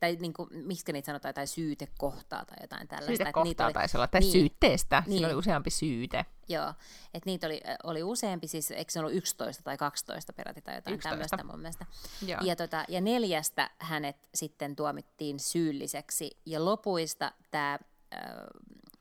[0.00, 3.16] tai niin kuin, miksi niitä sanotaan, tai syytekohtaa tai jotain tällaista.
[3.16, 6.26] Syytekohtaa taisi olla, tai niin, syytteestä, niin, siinä oli useampi syyte.
[6.48, 6.74] Joo,
[7.14, 10.94] että niitä oli, oli useampi, siis eikö se ollut 11 tai 12 peräti tai jotain
[10.94, 11.10] 11.
[11.10, 11.86] tämmöistä mun mielestä.
[12.42, 17.78] Ja, tota, ja neljästä hänet sitten tuomittiin syylliseksi, ja lopuista tämä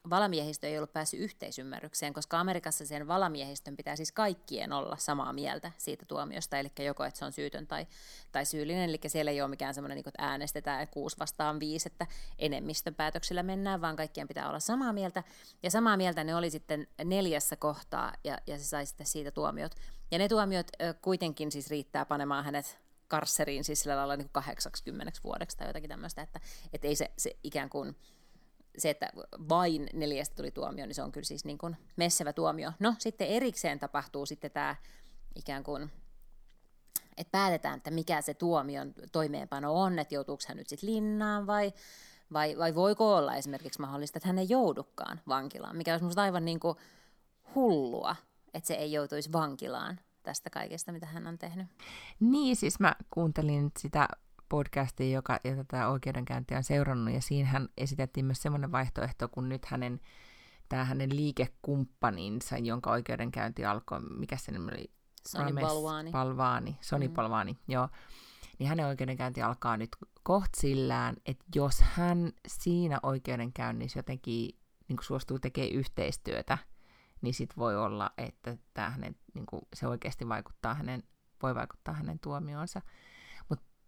[0.09, 5.71] valamiehistö ei ollut päässyt yhteisymmärrykseen, koska Amerikassa sen valamiehistön pitää siis kaikkien olla samaa mieltä
[5.77, 7.87] siitä tuomiosta, eli joko että se on syytön tai,
[8.31, 12.07] tai syyllinen, eli siellä ei ole mikään semmoinen, niin että äänestetään kuusi vastaan viisi, että
[12.39, 15.23] enemmistön päätöksellä mennään, vaan kaikkien pitää olla samaa mieltä,
[15.63, 19.75] ja samaa mieltä ne oli sitten neljässä kohtaa, ja, ja se sai sitten siitä tuomiot.
[20.11, 20.67] Ja ne tuomiot
[21.01, 26.21] kuitenkin siis riittää panemaan hänet karsseriin siis sillä lailla niin 80 vuodeksi tai jotakin tämmöistä,
[26.21, 26.39] että,
[26.73, 27.95] että ei se, se ikään kuin
[28.77, 29.09] se, että
[29.49, 32.71] vain neljästä tuli tuomio, niin se on kyllä siis niin kuin messevä tuomio.
[32.79, 34.75] No sitten erikseen tapahtuu sitten tämä
[35.35, 35.91] ikään kuin,
[37.17, 41.73] että päätetään, että mikä se tuomion toimeenpano on, että joutuuko hän nyt sitten linnaan vai,
[42.33, 46.45] vai, vai voiko olla esimerkiksi mahdollista, että hän ei joudukaan vankilaan, mikä olisi minusta aivan
[46.45, 46.77] niin kuin
[47.55, 48.15] hullua,
[48.53, 51.67] että se ei joutuisi vankilaan tästä kaikesta, mitä hän on tehnyt.
[52.19, 54.07] Niin, siis mä kuuntelin sitä
[54.49, 59.49] podcastiin, joka ja tätä oikeudenkäyntiä on seurannut, ja siinä hän esitettiin myös semmoinen vaihtoehto, kun
[59.49, 59.99] nyt hänen,
[60.69, 64.91] tämä hänen liikekumppaninsa, jonka oikeudenkäynti alkoi, mikä se nimi oli?
[65.27, 66.11] Soni Palvaani.
[66.11, 67.13] Palvaani, Soni mm.
[67.13, 67.89] Palvaani, joo.
[68.59, 69.89] Niin hänen oikeudenkäynti alkaa nyt
[70.23, 76.57] koht sillään, että jos hän siinä oikeudenkäynnissä jotenkin niin suostuu tekemään yhteistyötä,
[77.21, 81.03] niin sit voi olla, että tämä hänen, niin kuin, se oikeasti vaikuttaa hänen,
[81.43, 82.81] voi vaikuttaa hänen tuomioonsa.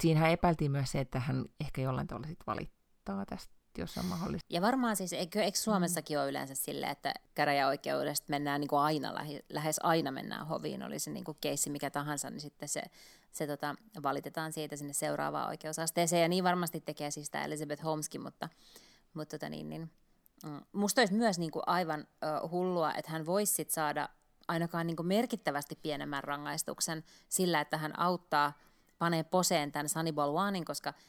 [0.02, 4.48] Siinähän epäiltiin myös se, että hän ehkä jollain tavalla sit valittaa tästä jos on mahdollista.
[4.50, 9.14] Ja varmaan siis, eikö, eikö Suomessakin ole yleensä silleen, että käräjäoikeudesta mennään niin kuin aina,
[9.50, 12.84] lähes aina mennään hoviin, oli se niin kuin keissi mikä tahansa, niin sitten se,
[13.32, 16.22] se tota, valitetaan siitä sinne seuraavaan oikeusasteeseen.
[16.22, 18.50] Ja niin varmasti tekee siis tämä Elizabeth Holmeskin, mutta,
[19.14, 19.92] mutta tota niin, niin,
[20.46, 22.00] mm, musta olisi myös niin kuin aivan
[22.44, 24.10] uh, hullua, että hän voisi sit saada
[24.48, 28.54] ainakaan niin kuin merkittävästi pienemmän rangaistuksen sillä, että hän auttaa,
[28.98, 30.94] panee poseen tämän Sunny Balwanin, koska–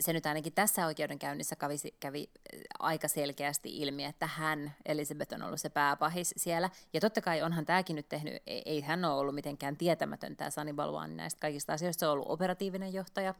[0.00, 5.42] se nyt ainakin tässä oikeudenkäynnissä kävi, kävi äh, aika selkeästi ilmi, että hän, Elisabeth, on
[5.42, 6.70] ollut se pääpahis siellä.
[6.92, 10.72] Ja totta kai onhan tämäkin nyt tehnyt, ei hän ole ollut mitenkään tietämätön tämä Sani
[10.72, 12.00] Balwan näistä kaikista asioista.
[12.00, 13.34] Se on ollut operatiivinen johtaja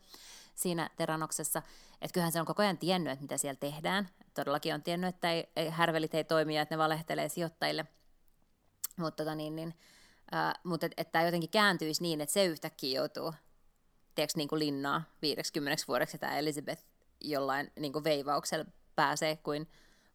[0.55, 1.63] siinä Teranoksessa.
[2.03, 4.09] Että kyllähän se on koko ajan tiennyt, että mitä siellä tehdään.
[4.35, 7.87] Todellakin on tiennyt, että ei, ei, härvelit ei toimi ja että ne valehtelee sijoittajille.
[8.97, 9.75] Mutta tota niin, niin,
[10.35, 13.33] äh, mutta että et tämä jotenkin kääntyisi niin, että se yhtäkkiä joutuu
[14.15, 16.85] tiedätkö, niin kuin linnaa 50 vuodeksi, tämä Elizabeth
[17.21, 18.65] jollain niin kuin veivauksella
[18.97, 19.69] pääsee kuin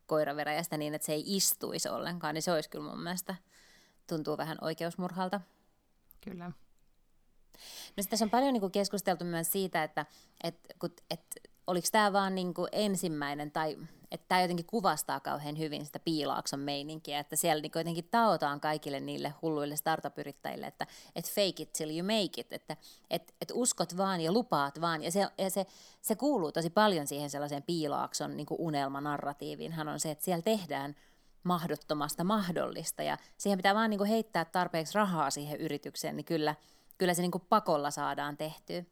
[0.05, 3.35] koiraveräjästä niin, että se ei istuisi ollenkaan, niin se olisi kyllä mun mielestä,
[4.07, 5.41] tuntuu vähän oikeusmurhalta.
[6.21, 6.51] Kyllä.
[7.97, 10.05] No tässä on paljon niin kuin keskusteltu myös siitä, että,
[10.43, 10.75] että,
[11.12, 13.77] että oliko tämä vaan niin kuin ensimmäinen, tai
[14.11, 18.99] että tämä jotenkin kuvastaa kauhean hyvin sitä piilaakson meininkiä, että siellä niin jotenkin taotaan kaikille
[18.99, 22.77] niille hulluille startup-yrittäjille, että et fake it till you make it, että
[23.09, 25.65] et, et uskot vaan ja lupaat vaan, ja se, ja se,
[26.01, 30.95] se kuuluu tosi paljon siihen sellaiseen piilaakson niin unelmanarratiiviin, hän on se, että siellä tehdään
[31.43, 36.55] mahdottomasta mahdollista, ja siihen pitää vaan niin heittää tarpeeksi rahaa siihen yritykseen, niin kyllä,
[36.97, 38.83] kyllä se niin pakolla saadaan tehtyä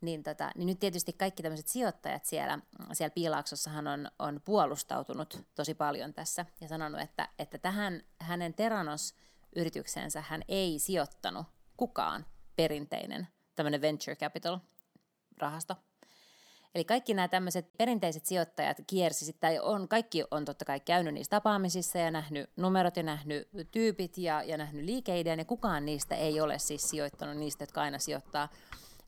[0.00, 2.58] niin, tota, niin nyt tietysti kaikki tämmöiset sijoittajat siellä,
[2.92, 10.24] siellä Piilaaksossahan on, on puolustautunut tosi paljon tässä ja sanonut, että, että tähän hänen Teranos-yrityksensä
[10.28, 14.58] hän ei sijoittanut kukaan perinteinen tämmöinen venture capital
[15.38, 15.76] rahasto.
[16.74, 21.30] Eli kaikki nämä tämmöiset perinteiset sijoittajat kiersi sitten, on, kaikki on totta kai käynyt niissä
[21.30, 26.40] tapaamisissa ja nähnyt numerot ja nähnyt tyypit ja, ja nähnyt liikeiden ja kukaan niistä ei
[26.40, 28.48] ole siis sijoittanut niistä, jotka aina sijoittaa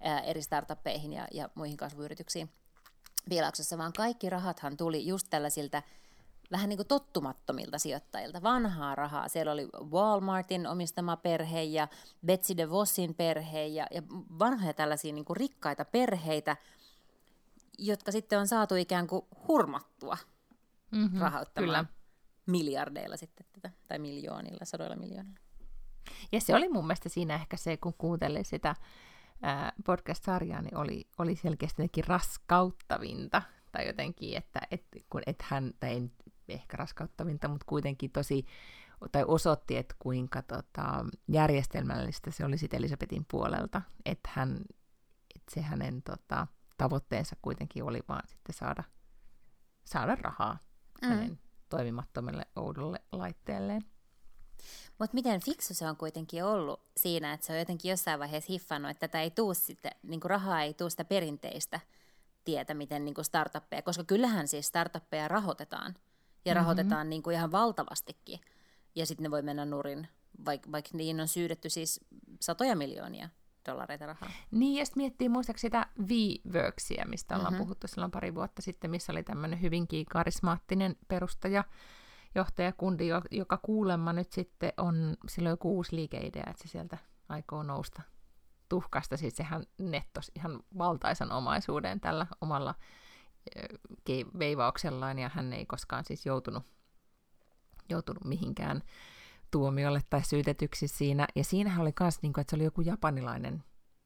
[0.01, 2.51] eri startuppeihin ja, ja muihin kasvuyrityksiin
[3.29, 5.83] Piilauksessa, vaan kaikki rahathan tuli just tällaisilta
[6.51, 9.29] vähän niin kuin tottumattomilta sijoittajilta, vanhaa rahaa.
[9.29, 11.89] Siellä oli Walmartin omistama perhe ja
[12.27, 14.03] Betsy DeVossin perhe ja, ja
[14.39, 16.57] vanhoja tällaisia niin kuin rikkaita perheitä,
[17.79, 20.17] jotka sitten on saatu ikään kuin hurmattua
[20.91, 22.01] mm-hmm, rahoittamaan kyllä.
[22.47, 25.41] miljardeilla sitten tätä, tai miljoonilla, sadoilla miljoonilla.
[26.33, 28.75] Ja se oli mun mielestä siinä ehkä se, kun kuuntelin sitä
[29.87, 35.91] podcast-sarjaa, niin oli, oli selkeästi jotenkin raskauttavinta, tai jotenkin, että et, kun et hän, tai
[35.91, 36.11] ei
[36.49, 38.47] ehkä raskauttavinta, mutta kuitenkin tosi,
[39.13, 44.61] tai osoitti, että kuinka tota, järjestelmällistä se oli sitten Elisabetin puolelta, että hän,
[45.35, 48.85] että se hänen tota, tavoitteensa kuitenkin oli vaan sitten saada,
[49.85, 50.59] saada rahaa
[51.03, 51.09] mm.
[51.09, 53.83] hänen toimimattomalle oudolle laitteelleen.
[55.01, 58.91] Mutta miten fiksu se on kuitenkin ollut siinä, että se on jotenkin jossain vaiheessa hiffannut,
[58.91, 61.81] että tätä ei tuu sitten, niin kuin rahaa ei tuu sitä perinteistä
[62.45, 66.57] tietä, miten niin kuin startuppeja, koska kyllähän siis startuppeja rahoitetaan ja mm-hmm.
[66.57, 68.41] rahoitetaan niin kuin ihan valtavastikin
[68.95, 70.09] ja sitten ne voi mennä nurin,
[70.45, 72.01] vaikka vaik niin on syydetty siis
[72.41, 73.29] satoja miljoonia
[73.67, 74.31] dollareita rahaa.
[74.51, 77.65] Niin, ja sitten miettii muistaakseni sitä V-Worksia, mistä ollaan mm-hmm.
[77.65, 81.65] puhuttu silloin pari vuotta sitten, missä oli tämmöinen hyvinkin karismaattinen perustaja,
[82.35, 88.03] johtajakundi, joka kuulemma nyt sitten on, silloin joku uusi liikeidea, että se sieltä aikoo nousta
[88.69, 89.17] tuhkasta.
[89.17, 92.75] Siis sehän nettos ihan valtaisan omaisuuden tällä omalla
[94.39, 96.63] veivauksellaan, ja hän ei koskaan siis joutunut,
[97.89, 98.83] joutunut mihinkään
[99.51, 101.27] tuomiolle tai syytetyksi siinä.
[101.37, 103.65] Ja siinähän oli myös, niin kuin, että se oli joku japanilainen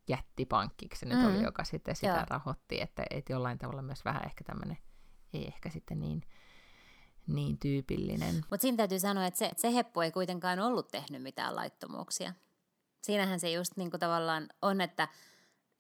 [0.09, 1.27] jättipankki, se nyt mm.
[1.27, 2.25] oli, joka sitten sitä Joo.
[2.29, 4.79] rahoitti, että, että jollain tavalla myös vähän ehkä tämmöinen,
[5.33, 6.23] ei ehkä sitten niin
[7.27, 8.35] niin tyypillinen.
[8.51, 12.33] Mutta siinä täytyy sanoa, että se, se heppu ei kuitenkaan ollut tehnyt mitään laittomuuksia.
[13.03, 15.09] Siinähän se just niin kuin tavallaan on, että,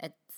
[0.00, 0.34] että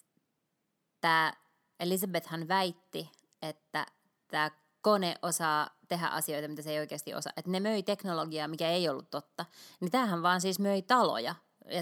[1.01, 1.33] tämä
[1.81, 3.11] Elisabethan väitti,
[3.43, 3.87] että
[4.29, 7.33] tämä kone osaa tehdä asioita, mitä se ei oikeasti osaa.
[7.37, 9.45] Että ne möi teknologiaa, mikä ei ollut totta.
[9.81, 11.35] Niin tämähän vaan siis möi taloja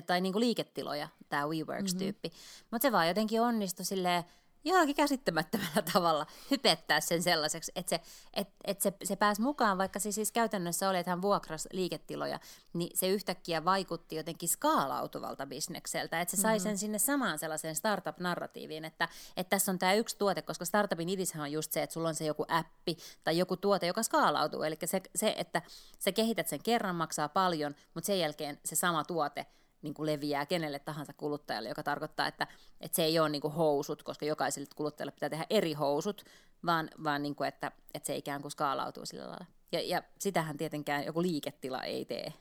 [0.06, 2.28] tai niinku liiketiloja, tämä WeWorks-tyyppi.
[2.28, 2.66] Mm-hmm.
[2.70, 4.24] Mutta se vaan jotenkin onnistui silleen
[4.64, 8.00] jollakin käsittämättömällä tavalla hypettää sen sellaiseksi, että se,
[8.34, 12.40] et, et se, se pääsi mukaan, vaikka se siis käytännössä oli, että hän vuokrasi liiketiloja,
[12.72, 16.62] niin se yhtäkkiä vaikutti jotenkin skaalautuvalta bisnekseltä, että se sai mm-hmm.
[16.62, 21.42] sen sinne samaan sellaiseen startup-narratiiviin, että, että tässä on tämä yksi tuote, koska startupin idishän
[21.42, 24.76] on just se, että sulla on se joku appi tai joku tuote, joka skaalautuu, eli
[24.84, 25.62] se, se että
[25.98, 29.46] sä kehität sen kerran, maksaa paljon, mutta sen jälkeen se sama tuote–
[29.84, 32.46] niin kuin leviää kenelle tahansa kuluttajalle, joka tarkoittaa, että,
[32.80, 36.24] että se ei ole niin kuin housut, koska jokaiselle kuluttajalle pitää tehdä eri housut,
[36.66, 39.46] vaan, vaan niin kuin, että, että se ikään kuin skaalautuu sillä lailla.
[39.72, 42.32] Ja, ja sitähän tietenkään joku liiketila ei tee.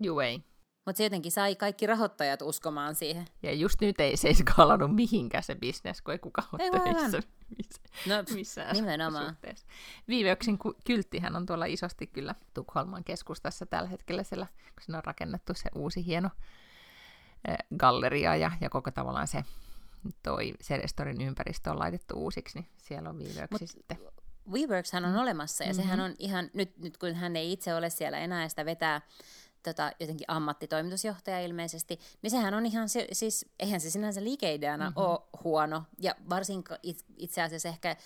[0.00, 0.42] Juu ei.
[0.86, 3.26] Mutta se jotenkin sai kaikki rahoittajat uskomaan siihen.
[3.42, 7.22] Ja just nyt ei se ei skaalannut mihinkään se bisnes, kun ei kukaan ole töissä
[7.58, 9.28] missä, no, missään nimenomaan.
[9.28, 9.66] suhteessa.
[10.08, 15.54] Viiveyksin kylttihän on tuolla isosti kyllä Tukholman keskustassa tällä hetkellä, siellä, kun siinä on rakennettu
[15.54, 16.30] se uusi hieno
[17.48, 19.44] äh, galleria ja, ja koko tavallaan se
[20.22, 23.98] toi Sedestorin ympäristö on laitettu uusiksi, niin siellä on Viiveyksi sitten.
[24.50, 25.82] WeWorkshan on olemassa ja mm-hmm.
[25.82, 29.00] sehän on ihan, nyt, nyt kun hän ei itse ole siellä enää sitä vetää
[29.62, 35.04] tota, jotenkin ammattitoimitusjohtaja ilmeisesti, niin sehän on ihan, se, siis eihän se sinänsä liikeideana mm-hmm.
[35.04, 36.76] ole huono, ja varsinkin
[37.16, 37.96] itse asiassa ehkä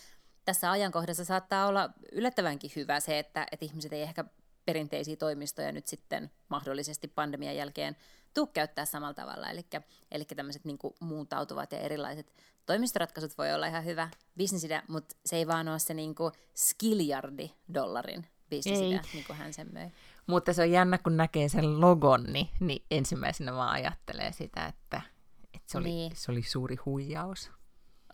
[0.45, 4.25] tässä ajankohdassa saattaa olla yllättävänkin hyvä se, että, että ihmiset ei ehkä
[4.65, 7.97] perinteisiä toimistoja nyt sitten mahdollisesti pandemian jälkeen
[8.35, 9.51] tuu käyttää samalla tavalla.
[9.51, 9.67] Eli,
[10.11, 12.33] eli tämmöiset niin muuntautuvat ja erilaiset
[12.67, 17.51] toimistoratkaisut voi olla ihan hyvä bisnesidea, mutta se ei vaan ole se niin kuin skiljardi
[17.75, 19.91] dollarin bisnesidea, niin kuin hän sen möi.
[20.27, 25.03] Mutta se on jännä, kun näkee sen logon, niin, niin ensimmäisenä vaan ajattelee sitä, että,
[25.55, 26.13] että se, oli, niin.
[26.15, 27.51] se oli suuri huijaus.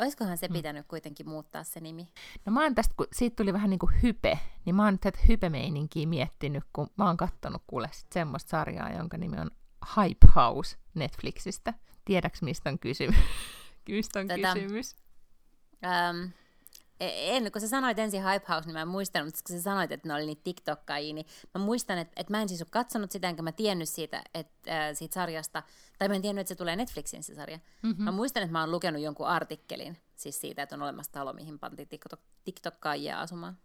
[0.00, 0.52] Olisikohan se mm.
[0.52, 0.88] pitänyt mm.
[0.88, 2.12] kuitenkin muuttaa se nimi?
[2.46, 5.18] No mä oon tästä, kun siitä tuli vähän niin kuin hype, niin mä oon tätä
[5.28, 9.50] hypemeininkiä miettinyt, kun mä oon kattonut kuule sit semmoista sarjaa, jonka nimi on
[9.96, 11.74] Hype House Netflixistä.
[12.04, 13.16] Tiedäks mistä on kysymys?
[13.88, 14.96] mistä on Tätä, kysymys?
[15.82, 15.88] E,
[17.00, 19.92] en, kun sä sanoit ensin Hype House, niin mä en muistanut, mutta kun sä sanoit,
[19.92, 23.12] että ne oli niitä TikTokkaajia, niin mä muistan, että, että mä en siis ole katsonut
[23.12, 25.62] sitä, enkä mä tiennyt siitä, että, äh, siitä sarjasta,
[25.98, 27.58] tai mä en tiennyt, että se tulee Netflixin se sarja.
[27.82, 28.04] Mm-hmm.
[28.04, 31.58] Mä muistan, että mä oon lukenut jonkun artikkelin, siis siitä, että on olemassa talo, mihin
[31.58, 33.58] pantiin TikTok, TikTokkaajia asumaan.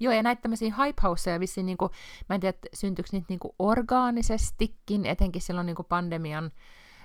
[0.00, 1.90] Joo, ja näitä tämmöisiä hype houseja vissiin, niin kuin,
[2.28, 6.50] mä en tiedä, syntyykö niitä niin kuin orgaanisestikin, etenkin silloin niin kuin pandemian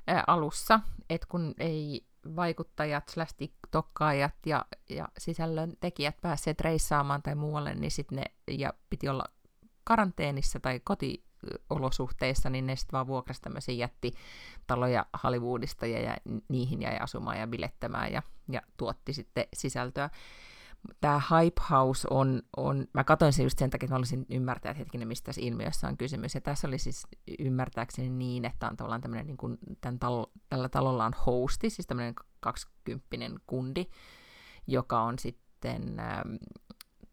[0.07, 7.35] ää, alussa, että kun ei vaikuttajat, slash TikTokkaajat ja, ja sisällön tekijät päässeet reissaamaan tai
[7.35, 8.23] muualle, niin sitten ne,
[8.57, 9.25] ja piti olla
[9.83, 16.17] karanteenissa tai kotiolosuhteissa, niin ne sitten vaan vuokrasi tämmöisiä jättitaloja Hollywoodista ja, ja
[16.49, 20.09] niihin jäi asumaan ja bilettämään ja, ja tuotti sitten sisältöä
[21.01, 24.69] tämä Hype House on, on, mä katsoin sen just sen takia, että mä olisin ymmärtää,
[24.69, 26.35] että hetkinen, mistä tässä ilmiössä on kysymys.
[26.35, 27.07] Ja tässä oli siis
[27.39, 31.87] ymmärtääkseni niin, että on tavallaan tämmöinen, niin kuin, tämän talo, tällä talolla on hosti, siis
[31.87, 33.85] tämmöinen kaksikymppinen kundi,
[34.67, 36.35] joka on sitten ähm,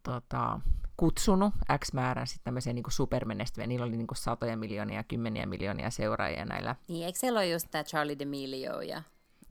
[0.02, 0.60] tota,
[0.96, 3.66] kutsunut X määrän sitten tämmöisiä niin supermenestyviä.
[3.66, 6.76] Niillä oli niin kuin satoja miljoonia, kymmeniä miljoonia seuraajia näillä.
[6.88, 9.02] Niin, eikö siellä ole just tämä Charlie D'Amelio ja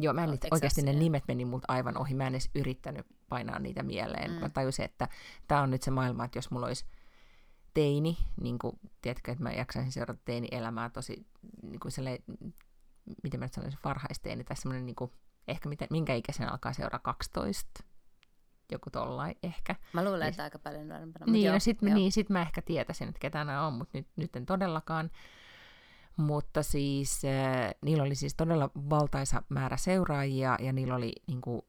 [0.02, 2.14] Joo, mä en niitä, oikeasti ne nimet meni multa aivan ohi.
[2.14, 4.32] Mä en edes yrittänyt painaa niitä mieleen.
[4.32, 4.38] Mm.
[4.38, 5.08] Mä tajusin, että
[5.48, 6.86] tämä on nyt se maailma, että jos mulla olisi
[7.74, 11.26] teini, niin kuin, tiedätkö, että mä jaksaisin seurata teini-elämää tosi,
[11.62, 11.92] niin kuin
[13.24, 15.12] miten mä nyt sanoisin, varhaisteini, tai semmoinen, niin kuin,
[15.48, 17.84] ehkä miten, minkä ikäisen alkaa seuraa 12,
[18.72, 19.76] joku tollain ehkä.
[19.94, 21.26] Mä luulen, niin, että aika paljon nuorempana.
[21.26, 24.36] Niin, no sit, niin, sit mä ehkä tietäisin, että ketä nämä on, mutta nyt, nyt
[24.36, 25.10] en todellakaan.
[26.18, 31.62] Mutta siis äh, niillä oli siis todella valtaisa määrä seuraajia ja niillä oli niin kuin,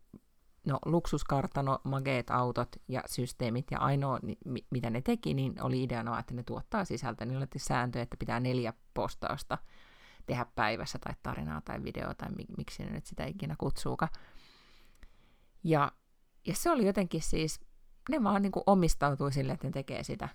[0.66, 6.18] no, luksuskartano, mageet autot ja systeemit ja ainoa, mi- mitä ne teki, niin oli ideana,
[6.18, 7.26] että ne tuottaa sisältöä.
[7.26, 9.58] Niillä oli sääntöjä, että pitää neljä postausta
[10.26, 14.08] tehdä päivässä tai tarinaa tai videoa tai mi- miksi ne nyt sitä ikinä kutsuuka.
[15.64, 15.92] Ja,
[16.46, 17.60] ja se oli jotenkin siis,
[18.08, 20.28] ne vaan niin kuin omistautui sille, että ne tekee sitä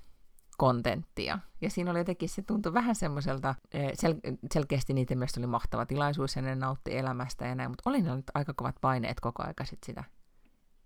[0.57, 1.39] kontenttia.
[1.61, 5.85] Ja siinä oli jotenkin, se tuntui vähän semmoiselta, eh, sel- selkeästi niitä mielestä oli mahtava
[5.85, 9.43] tilaisuus ja ne nautti elämästä ja näin, mutta oli ne nyt aika kovat paineet koko
[9.43, 10.03] aika sit sitä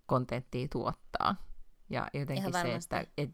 [0.06, 1.36] kontenttia tuottaa.
[1.90, 3.30] Ja jotenkin se, että et,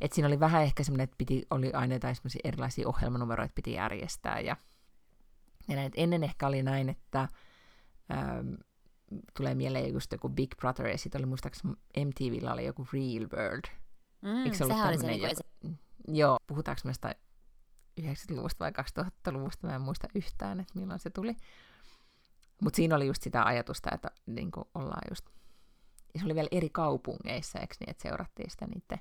[0.00, 4.40] et siinä oli vähän ehkä semmoinen, että piti, oli aina jotain erilaisia ohjelmanumeroita piti järjestää.
[4.40, 4.56] Ja,
[5.68, 7.28] ja näin, ennen ehkä oli näin, että
[8.12, 8.54] ähm,
[9.36, 13.64] tulee mieleen just joku Big Brother, ja sitten oli muistaakseni MTVllä oli joku Real World,
[14.26, 15.76] Mm, Eikö se ollut sehän oli se niinku joku...
[16.08, 17.14] Joo, puhutaanko me sitä
[18.00, 21.36] 90-luvusta vai 2000-luvusta, mä en muista yhtään, että milloin se tuli.
[22.62, 25.26] Mutta siinä oli just sitä ajatusta, että niin ollaan just...
[26.14, 28.98] Ja se oli vielä eri kaupungeissa, eikö niin, että seurattiin sitä niiden...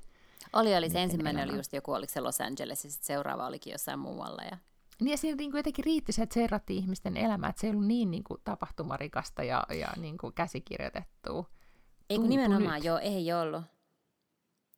[0.54, 0.90] Oli, oli.
[0.90, 1.54] Se ensimmäinen elämää.
[1.54, 4.44] oli just joku, oliko se Los Angeles, ja sitten seuraava olikin jossain muualla.
[4.44, 4.58] Ja...
[5.02, 7.72] Niin ja siinä niin kuin jotenkin riitti se, että seurattiin ihmisten elämää, että se ei
[7.72, 11.50] ollut niin, niin kuin tapahtumarikasta ja, ja niin kuin käsikirjoitettua.
[12.10, 13.64] Ei kun nimenomaan, joo, ei ollut.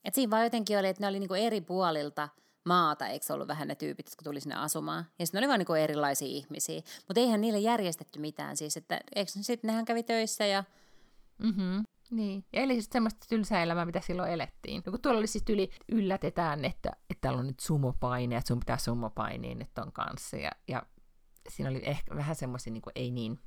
[0.08, 2.30] Et siinä vaan jotenkin oli, että ne oli niinku eri puolilta
[2.66, 5.06] maata, eikö ollut vähän ne tyypit, kun tuli sinne asumaan.
[5.20, 6.82] Ja sitten ne oli vaan niinku erilaisia ihmisiä.
[7.08, 10.64] Mutta eihän niille järjestetty mitään siis, että eikö sitten nehän kävi töissä ja...
[11.38, 11.84] Mm-hmm.
[12.12, 14.84] Niin, ja eli siis semmoista tylsää elämää, mitä silloin elettiin.
[14.86, 18.60] No, kun tuolla oli siis yli yllätetään, että, että täällä on nyt sumopaine, että sun
[18.60, 20.38] pitää sumopainia nyt on kanssa.
[20.38, 20.84] Ja, ja
[21.50, 23.40] siinä oli ehkä vähän semmoisia niin ei niin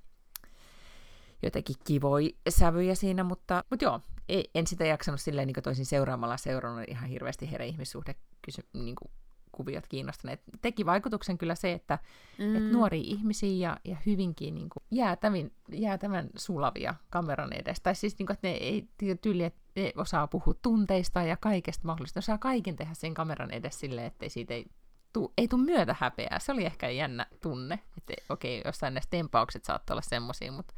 [1.42, 6.36] jotenkin kivoi sävyjä siinä, mutta, mutta joo, ei, en sitä jaksanut silleen niin toisin seuraamalla
[6.36, 9.10] seurannut ihan hirveästi heidän ihmissuhde kysy, niin kuin,
[9.52, 10.40] kuviot kiinnostaneet.
[10.62, 11.98] Teki vaikutuksen kyllä se, että
[12.38, 12.56] mm.
[12.56, 17.82] et nuoria ihmisiä ja, ja hyvinkin niin kuin, jäätävin, jäätävän sulavia kameran edestä.
[17.82, 18.88] Tai siis, niin kuin, että ne ei
[19.22, 22.18] tyyli, että ne osaa puhua tunteista ja kaikesta mahdollista.
[22.18, 24.66] Ne osaa kaiken tehdä sen kameran edessä silleen, että siitä ei
[25.12, 26.38] tuu, ei tule myötä häpeää.
[26.38, 27.78] Se oli ehkä jännä tunne.
[27.98, 30.74] Että okei, okay, jossain näistä tempaukset saattoi olla semmoisia, mutta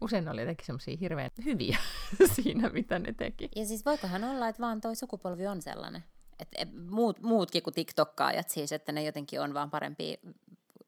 [0.00, 1.78] usein ne oli jotenkin semmoisia hirveän hyviä
[2.34, 3.48] siinä, mitä ne teki.
[3.56, 6.04] Ja siis voikohan olla, että vaan toi sukupolvi on sellainen.
[6.38, 10.20] Että muut, muutkin kuin TikTokkaajat siis, että ne jotenkin on vaan parempi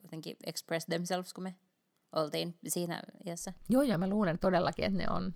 [0.03, 1.55] jotenkin express themselves, kun me
[2.13, 3.53] oltiin siinä iässä.
[3.69, 5.35] Joo, joo, mä luulen todellakin, että ne on.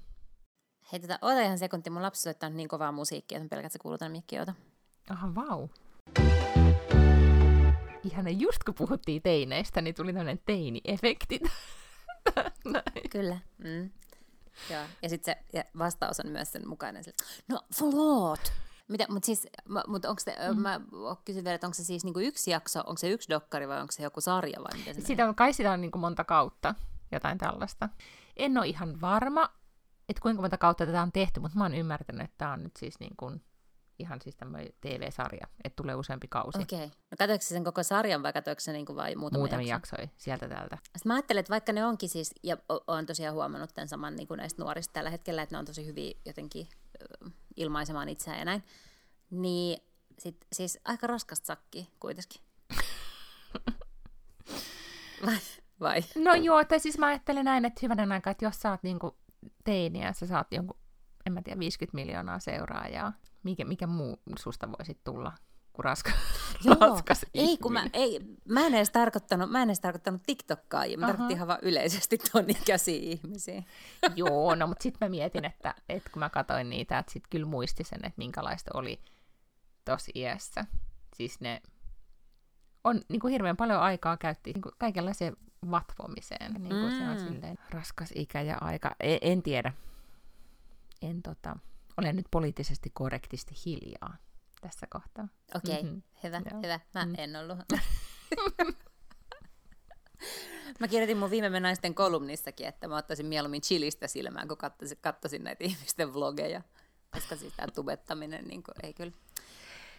[0.93, 3.79] Hei, tätä, tota, ota ihan sekunti, mun lapsi soittaa niin kovaa musiikkia, että pelkät se
[3.79, 4.55] kuuluu tänne mikkiin, ota.
[5.11, 5.61] Aha, vau.
[5.61, 5.69] Wow.
[8.05, 11.41] Ihan just kun puhuttiin teineistä, niin tuli tämmöinen teini-efekti.
[13.11, 13.39] Kyllä.
[13.59, 13.91] Mm.
[14.71, 14.83] Joo.
[15.03, 17.05] Ja sitten se ja vastaus on myös sen mukainen.
[17.49, 18.53] No, float!
[18.89, 19.47] Mitä, mutta siis,
[19.87, 20.61] mutta onko se, mm.
[20.61, 20.81] mä
[21.25, 23.93] kysyn vielä, että onko se siis niinku yksi jakso, onko se yksi dokkari vai onko
[23.93, 26.75] se joku sarja vai miten se sitä on, Kai sitä on niinku monta kautta,
[27.13, 27.89] jotain tällaista.
[28.37, 29.49] En ole ihan varma,
[30.09, 32.77] että kuinka monta kautta tätä on tehty, mutta mä oon ymmärtänyt, että tämä on nyt
[32.77, 33.43] siis niin kuin
[33.99, 36.63] ihan siis tämmöinen TV-sarja, että tulee useampi kausi.
[36.63, 36.85] Okei.
[36.85, 37.29] Okay.
[37.29, 40.03] No sen koko sarjan vai katsoiko se niinku vai muutamia, muutamia jaksoja?
[40.03, 40.79] jaksoja sieltä täältä.
[40.83, 44.29] Sitten mä ajattelen, että vaikka ne onkin siis, ja olen tosiaan huomannut tämän saman niin
[44.29, 46.69] kuin näistä nuorista tällä hetkellä, että ne on tosi hyviä jotenkin
[47.57, 48.65] ilmaisemaan itseään ja näin,
[49.31, 49.79] niin
[50.19, 52.41] sit, siis aika raskasta sakki kuitenkin.
[55.27, 55.39] vai,
[55.81, 56.05] vai?
[56.25, 59.19] No joo, tai siis mä ajattelen näin, että hyvänen aika, että jos sä oot niinku
[59.65, 60.79] teiniä, sä saat jonkun,
[61.27, 63.13] en mä tiedä, 50 miljoonaa seuraajaa,
[63.45, 65.33] mikä, mikä muu susta voisi tulla
[65.73, 66.11] kuin raska,
[66.65, 66.77] Joo.
[66.81, 71.07] raskas ei, kun mä, ei, mä en edes tarkoittanut, mä en edes tarkoittanut TikTokkaa, mä
[71.07, 73.63] tarkoitin ihan vaan yleisesti ton ikäisiä ihmisiä.
[74.17, 77.47] Joo, no mutta sitten mä mietin, että, että kun mä katsoin niitä, että sitten kyllä
[77.47, 79.01] muisti sen, että minkälaista oli
[79.85, 80.65] tosi iässä.
[81.17, 81.63] Siis ne
[82.85, 85.37] on niin kuin hirveän paljon aikaa käytti niin kuin kaikenlaiseen
[85.71, 86.53] vatvomiseen.
[86.53, 86.99] Niin kuin mm.
[86.99, 87.35] se on mm.
[87.35, 88.91] silleen raskas ikä ja aika.
[89.01, 89.73] En, en tiedä.
[91.03, 91.57] En tota,
[91.97, 94.17] olen nyt poliittisesti korrektisti hiljaa
[94.61, 95.29] tässä kohtaa.
[95.55, 96.03] Okei, okay, mm-hmm.
[96.23, 96.63] hyvä, Joo.
[96.63, 96.81] hyvä.
[96.95, 97.15] Mä mm.
[97.19, 97.59] en ollut.
[100.81, 105.45] mä kirjoitin mun viime naisten kolumnissakin, että mä ottaisin mieluummin chilistä silmään, kun katsoisin, katsoisin
[105.45, 106.63] näitä ihmisten vlogeja.
[107.11, 109.13] Koska siis tämä tubettaminen niin kuin, ei kyllä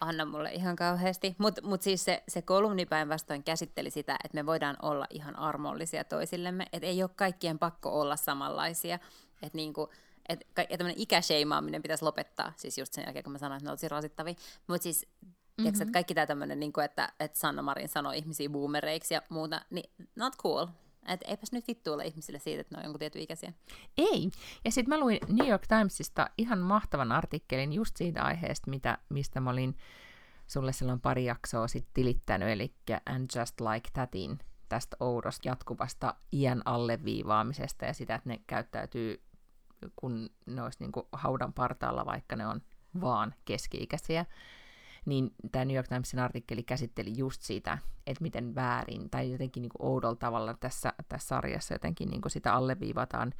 [0.01, 1.35] anna mulle ihan kauheasti.
[1.37, 6.03] Mutta mut siis se, se kolumni päinvastoin käsitteli sitä, että me voidaan olla ihan armollisia
[6.03, 6.65] toisillemme.
[6.73, 8.99] Että ei ole kaikkien pakko olla samanlaisia.
[9.41, 9.89] Että niinku,
[10.29, 13.71] et, ja tämmöinen ikäsheimaaminen pitäisi lopettaa, siis just sen jälkeen, kun mä sanoin, että ne
[13.71, 14.33] on tosi rasittavia.
[14.67, 15.35] Mutta siis, mm-hmm.
[15.55, 19.61] tiiäks, että kaikki tämä tämmöinen, niin että, että Sanna Marin sanoi ihmisiä boomereiksi ja muuta,
[19.69, 20.67] niin not cool.
[21.07, 23.53] Että eipäs nyt vittu ole ihmisille siitä, että ne on jonkun tietyn ikäisiä.
[23.97, 24.31] Ei.
[24.65, 29.39] Ja sitten mä luin New York Timesista ihan mahtavan artikkelin just siitä aiheesta, mitä, mistä
[29.39, 29.77] mä olin
[30.47, 32.73] sulle silloin pari jaksoa sitten tilittänyt, eli
[33.05, 39.21] And Just Like Thatin tästä oudosta jatkuvasta iän alleviivaamisesta ja sitä, että ne käyttäytyy
[39.95, 42.61] kun ne olisi niin kuin haudan partaalla, vaikka ne on
[43.01, 44.25] vaan keski-ikäisiä,
[45.05, 49.71] niin tämä New York Timesin artikkeli käsitteli just sitä, että miten väärin tai jotenkin niin
[49.77, 53.33] kuin oudolla tavalla tässä, tässä sarjassa jotenkin niin kuin sitä alleviivataan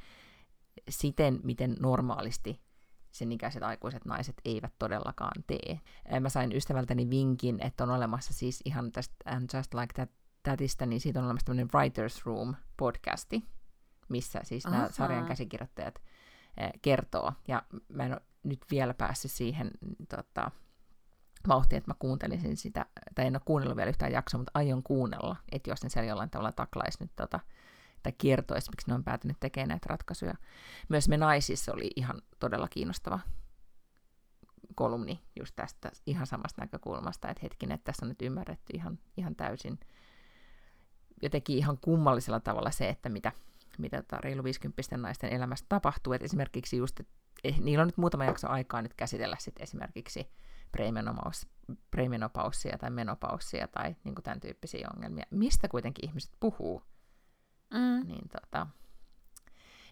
[0.88, 2.60] siten, miten normaalisti
[3.12, 5.80] sen ikäiset aikuiset naiset eivät todellakaan tee.
[6.20, 10.10] Mä sain ystävältäni vinkin, että on olemassa siis ihan tästä And Just Like That,
[10.42, 13.48] Thatista, niin siitä on olemassa tämmöinen Writers Room podcasti,
[14.08, 16.02] missä siis nämä sarjan käsikirjoittajat
[16.82, 17.32] kertoo.
[17.48, 19.70] Ja mä en ole nyt vielä päässyt siihen
[20.08, 20.50] tota,
[21.48, 25.36] vauhtiin, että mä kuuntelisin sitä, tai en ole kuunnellut vielä yhtään jaksoa, mutta aion kuunnella,
[25.52, 27.40] että jos ne siellä jollain tavalla taklaisi nyt tota,
[28.02, 30.34] tai kertoisi, miksi ne on päätynyt tekemään näitä ratkaisuja.
[30.88, 33.20] Myös me naisissa oli ihan todella kiinnostava
[34.74, 39.36] kolumni just tästä ihan samasta näkökulmasta, että hetkinen, että tässä on nyt ymmärretty ihan, ihan
[39.36, 39.78] täysin
[41.22, 43.32] jotenkin ihan kummallisella tavalla se, että mitä,
[43.78, 46.12] mitä tota reilu 50 naisten elämästä tapahtuu.
[46.12, 47.12] Et esimerkiksi just, että
[47.44, 50.30] eh, niillä on nyt muutama jakso aikaa nyt käsitellä sit esimerkiksi
[51.90, 56.82] premenopaussia tai menopaussia tai niin kuin tämän tyyppisiä ongelmia, mistä kuitenkin ihmiset puhuu.
[57.70, 58.06] Mm.
[58.06, 58.66] Niin tota,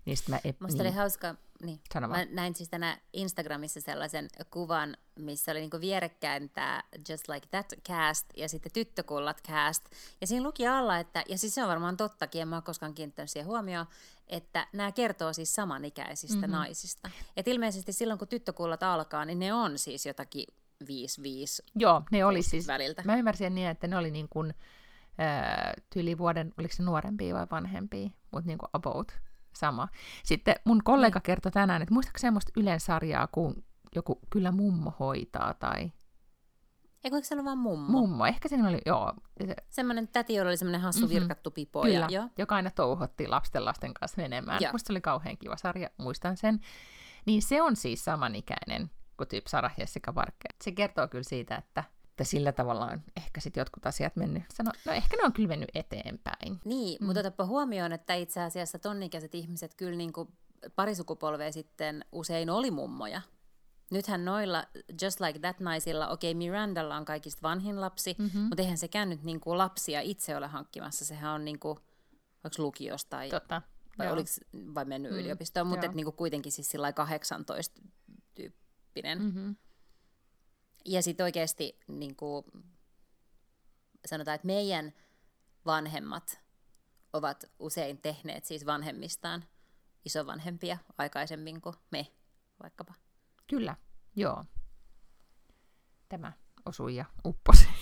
[0.05, 1.81] niin mä ep- Musta niin, oli hauska, niin.
[1.95, 2.29] Sano vaan.
[2.29, 7.73] Mä näin siis tänä Instagramissa sellaisen kuvan, missä oli niinku vierekkäin tämä Just Like That
[7.89, 9.85] cast ja sitten Tyttökullat cast.
[10.21, 12.95] Ja siinä luki alla, että, ja siis se on varmaan tottakin, en mä ole koskaan
[12.95, 13.87] kiinnittänyt siihen huomioon,
[14.27, 16.53] että nämä kertoo siis samanikäisistä mm-hmm.
[16.53, 17.11] naisista.
[17.37, 20.45] Et ilmeisesti silloin, kun Tyttökullat alkaa, niin ne on siis jotakin
[20.85, 20.87] 5-5
[21.77, 23.03] Joo, ne oli siis, väliltä.
[23.05, 24.55] mä ymmärsin niin, että ne oli niin kuin,
[25.21, 29.13] äh, tyyli vuoden, oliko se nuorempia vai vanhempia, mutta niin kuin about
[29.57, 29.89] sama.
[30.25, 31.23] Sitten mun kollega Niin.
[31.23, 35.93] kertoi tänään, että muistatko semmoista Ylen sarjaa, kun joku Kyllä mummo hoitaa tai
[37.05, 37.89] Eikö se ollut vaan mummo?
[37.93, 39.13] mummo, ehkä siinä oli, joo,
[39.47, 41.07] se- Semmoinen täti, jolla oli semmoinen hassu Mhm.
[41.09, 41.21] mm-hmm.
[41.21, 41.83] virkattu pipo.
[41.83, 44.59] kyllä, Ja, joka aina touhotti lasten lasten kanssa menemään.
[44.63, 44.73] Joo.
[44.73, 46.61] Musta se oli kauhean kiva sarja, muistan sen.
[47.27, 50.53] Niin se on siis samanikäinen kuin tyyppi Sarah Jessica Parker.
[50.65, 51.85] Se kertoo kyllä siitä, että,
[52.15, 54.43] että sillä tavalla on ehkä sitten jotkut asiat mennyt.
[54.55, 56.61] Sano, no ehkä ne on kyllä mennyt eteenpäin.
[56.65, 57.07] Niin, mm.
[57.07, 60.29] mutta otapa huomioon, että itse asiassa tonnikäiset ihmiset kyllä niin kuin
[60.77, 63.21] pari sukupolvea sitten usein oli mummoja.
[63.91, 64.65] Nythän noilla
[65.03, 68.41] Just Like That naisilla, okei okay, Mirandalla on kaikista vanhin lapsi, mm-hmm.
[68.41, 71.05] mutta eihän sekään nyt niin kuin lapsia itse ole hankkimassa.
[71.05, 71.79] Sehän on niin kuin,
[72.45, 73.63] onko lukiosta tai, Totta.
[73.99, 74.15] vai, joo.
[74.15, 74.31] oliko,
[74.75, 77.83] vai mennyt mm, yliopistoon, mutta et niin kuin kuitenkin siis sillä lailla 18
[78.35, 79.19] tyyppinen.
[79.19, 79.25] Mm.
[79.25, 79.57] Mm-hmm.
[80.85, 82.45] Ja sitten oikeasti niin kuin,
[84.07, 84.95] sanotaan, että meidän
[85.67, 86.41] vanhemmat
[87.13, 89.45] ovat usein tehneet siis vanhemmistaan
[90.05, 92.07] isovanhempia aikaisemmin kuin me
[92.63, 92.95] vaikkapa.
[93.47, 93.77] Kyllä,
[94.17, 94.45] joo.
[96.09, 96.33] Tämä
[96.67, 97.74] osui ja upposi.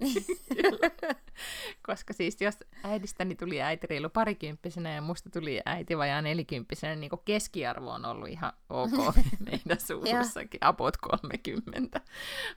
[1.86, 7.10] Koska siis jos äidistäni tuli äiti reilu parikymppisenä ja musta tuli äiti vajaa nelikymppisenä, niin
[7.24, 9.14] keskiarvo on ollut ihan ok
[9.50, 12.00] meidän suurussakin, about 30.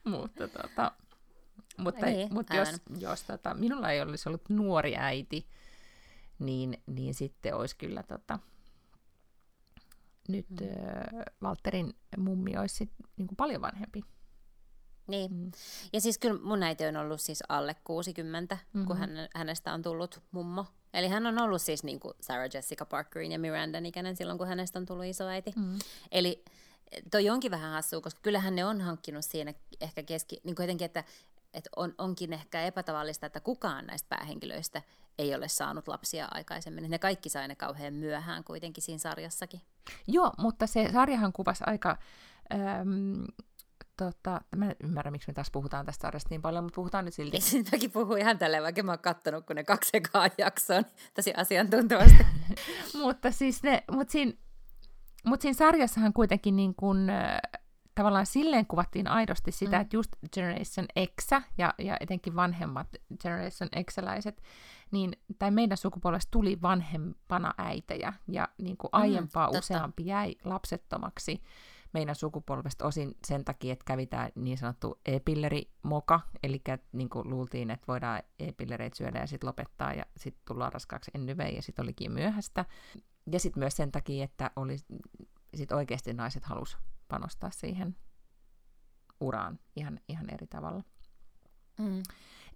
[0.03, 0.91] mutta tota,
[1.77, 3.01] mutta, Niin, niin, mutta jos, aivan.
[3.01, 5.47] jos tota, minulla ei olisi ollut nuori äiti,
[6.39, 8.39] niin, niin sitten olisi kyllä tota,
[10.27, 10.67] nyt mm.
[10.67, 14.03] äh, Valterin mummi olisi sit, niin kuin paljon vanhempi.
[15.07, 15.33] Niin.
[15.33, 15.51] Mm.
[15.93, 18.87] Ja siis kyllä mun äiti on ollut siis alle 60, mm-hmm.
[18.87, 20.65] kun hän, hänestä on tullut mummo.
[20.93, 24.47] Eli hän on ollut siis niin kuin Sarah Jessica Parkerin ja Mirandan ikäinen silloin, kun
[24.47, 25.53] hänestä on tullut isoäiti.
[25.55, 25.79] Mm.
[26.11, 26.43] Eli
[27.11, 30.85] toi onkin vähän hassua, koska kyllähän ne on hankkinut siinä ehkä keski, niin kuin jotenkin,
[30.85, 31.03] että,
[31.53, 34.81] että on, onkin ehkä epätavallista, että kukaan näistä päähenkilöistä
[35.17, 36.89] ei ole saanut lapsia aikaisemmin.
[36.89, 39.61] Ne kaikki sai ne kauhean myöhään kuitenkin siinä sarjassakin.
[40.07, 41.97] Joo, mutta se sarjahan kuvasi aika...
[42.53, 43.25] Äm,
[43.97, 47.13] tota, mä en ymmärrä, miksi me taas puhutaan tästä sarjasta niin paljon, mutta puhutaan nyt
[47.13, 47.37] silti.
[47.37, 50.81] Ei sen takia puhu ihan tälleen, vaikka mä oon kattonut, kun ne kaksi ekaa jaksoa,
[50.81, 52.25] niin tosi asiantuntevasti.
[53.03, 54.33] mutta siis ne, mut siinä,
[55.25, 57.07] mut siinä sarjassahan kuitenkin niin kun,
[57.95, 59.81] tavallaan silleen kuvattiin aidosti sitä, mm.
[59.81, 60.87] että just Generation
[61.21, 61.27] X
[61.57, 62.87] ja, ja etenkin vanhemmat
[63.21, 64.41] Generation X-läiset,
[64.91, 69.59] niin, tai meidän sukupolvesta tuli vanhempana äitejä, ja niin kuin aiempaa totta.
[69.59, 71.41] useampi jäi lapsettomaksi
[71.93, 77.71] meidän sukupolvesta osin sen takia, että kävi tämä niin sanottu e-pillerimoka, eli niin kuin luultiin,
[77.71, 82.11] että voidaan e-pillereitä syödä ja sitten lopettaa, ja sitten tullaan raskaaksi ennyveen, ja sitten olikin
[82.11, 82.65] myöhäistä.
[83.31, 84.77] Ja sitten myös sen takia, että oli,
[85.55, 86.77] sit oikeasti naiset halus
[87.07, 87.95] panostaa siihen
[89.19, 90.83] uraan ihan, ihan eri tavalla.
[91.79, 92.03] Mm.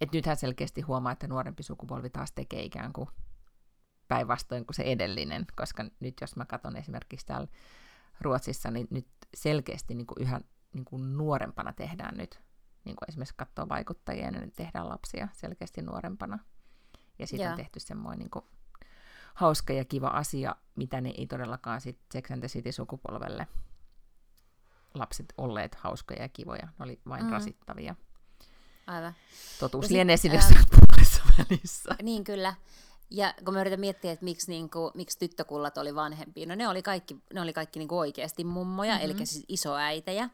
[0.01, 3.09] Et nythän selkeästi huomaa, että nuorempi sukupolvi taas tekee ikään kuin
[4.07, 7.47] päinvastoin kuin se edellinen, koska nyt jos mä katson esimerkiksi täällä
[8.21, 10.41] Ruotsissa, niin nyt selkeästi niin kuin yhä
[10.73, 12.41] niin kuin nuorempana tehdään nyt,
[12.83, 16.39] niin kuin esimerkiksi katsoo vaikuttajia, niin nyt tehdään lapsia selkeästi nuorempana.
[17.19, 17.51] Ja siitä Joo.
[17.51, 18.45] on tehty semmoinen niin kuin
[19.33, 23.47] hauska ja kiva asia, mitä ne ei todellakaan sit Sex and the City-sukupolvelle
[24.93, 27.31] lapset olleet hauskoja ja kivoja, ne oli vain mm.
[27.31, 27.95] rasittavia.
[28.87, 29.13] Aivan.
[29.59, 31.95] Totuus Ja lienee ää, jossain puolessa välissä.
[32.01, 32.53] Niin kyllä.
[33.09, 36.67] Ja kun mä yritän miettiä, että miksi, niin kuin, miksi tyttökullat oli vanhempia, no ne
[36.67, 39.05] oli kaikki, ne oli kaikki niin kuin oikeasti mummoja, mm-hmm.
[39.05, 40.29] eli siis isoäitejä.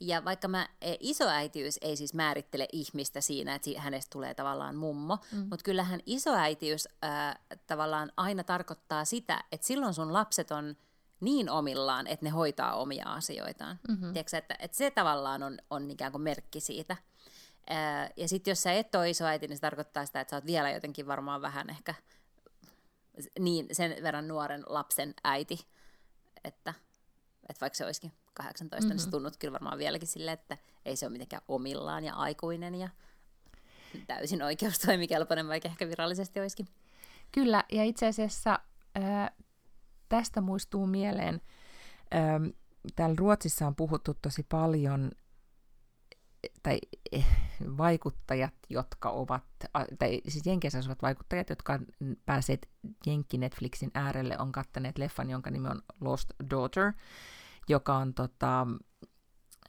[0.00, 5.18] Ja vaikka mä, e, isoäitiys ei siis määrittele ihmistä siinä, että hänestä tulee tavallaan mummo,
[5.32, 5.38] mm.
[5.38, 10.76] mutta kyllähän isoäitiys ää, tavallaan aina tarkoittaa sitä, että silloin sun lapset on
[11.20, 13.80] niin omillaan, että ne hoitaa omia asioitaan.
[13.88, 14.12] Mm-hmm.
[14.12, 16.96] Tiedätkö, että, että se tavallaan on, on ikään kuin merkki siitä.
[18.16, 20.70] Ja sitten jos sä et ole isoäiti, niin se tarkoittaa sitä, että sä oot vielä
[20.70, 21.94] jotenkin varmaan vähän ehkä
[23.38, 25.66] niin sen verran nuoren lapsen äiti,
[26.44, 26.74] että,
[27.48, 28.96] että vaikka se olisikin 18, mm-hmm.
[28.96, 32.74] niin sä tunnut kyllä varmaan vieläkin silleen, että ei se ole mitenkään omillaan ja aikuinen
[32.74, 32.88] ja
[34.06, 36.68] täysin oikeustoimikelpoinen, vaikka ehkä virallisesti olisikin.
[37.32, 38.58] Kyllä, ja itse asiassa
[38.94, 39.30] ää,
[40.08, 41.40] tästä muistuu mieleen,
[42.10, 42.40] ää,
[42.96, 45.10] täällä Ruotsissa on puhuttu tosi paljon
[46.62, 46.78] tai
[47.12, 47.26] eh,
[47.76, 49.44] vaikuttajat, jotka ovat,
[49.98, 51.86] tai siis Jenkeissä asuvat vaikuttajat, jotka on
[52.26, 52.68] päässeet
[53.06, 56.92] Jenkki Netflixin äärelle, on kattaneet leffan, jonka nimi on Lost Daughter,
[57.68, 58.66] joka on tota,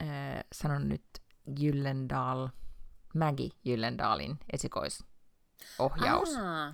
[0.02, 0.08] äh,
[0.54, 1.06] sanon nyt
[1.56, 2.50] Gyllendal,
[3.16, 6.36] Maggie Gyllendalin esikoisohjaus.
[6.36, 6.74] Aa.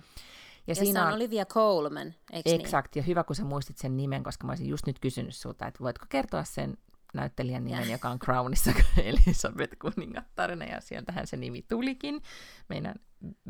[0.66, 2.60] Ja siinä on Olivia Colman, eikö niin?
[2.60, 3.02] Exakt, niin?
[3.02, 5.84] ja hyvä kun sä muistit sen nimen, koska mä olisin just nyt kysynyt sulta, että
[5.84, 6.78] voitko kertoa sen
[7.12, 8.72] näyttelijän nimen, joka on Crownissa
[9.04, 12.22] Elisabeth kuningattarina, ja sieltähän se nimi tulikin.
[12.68, 12.94] Meidän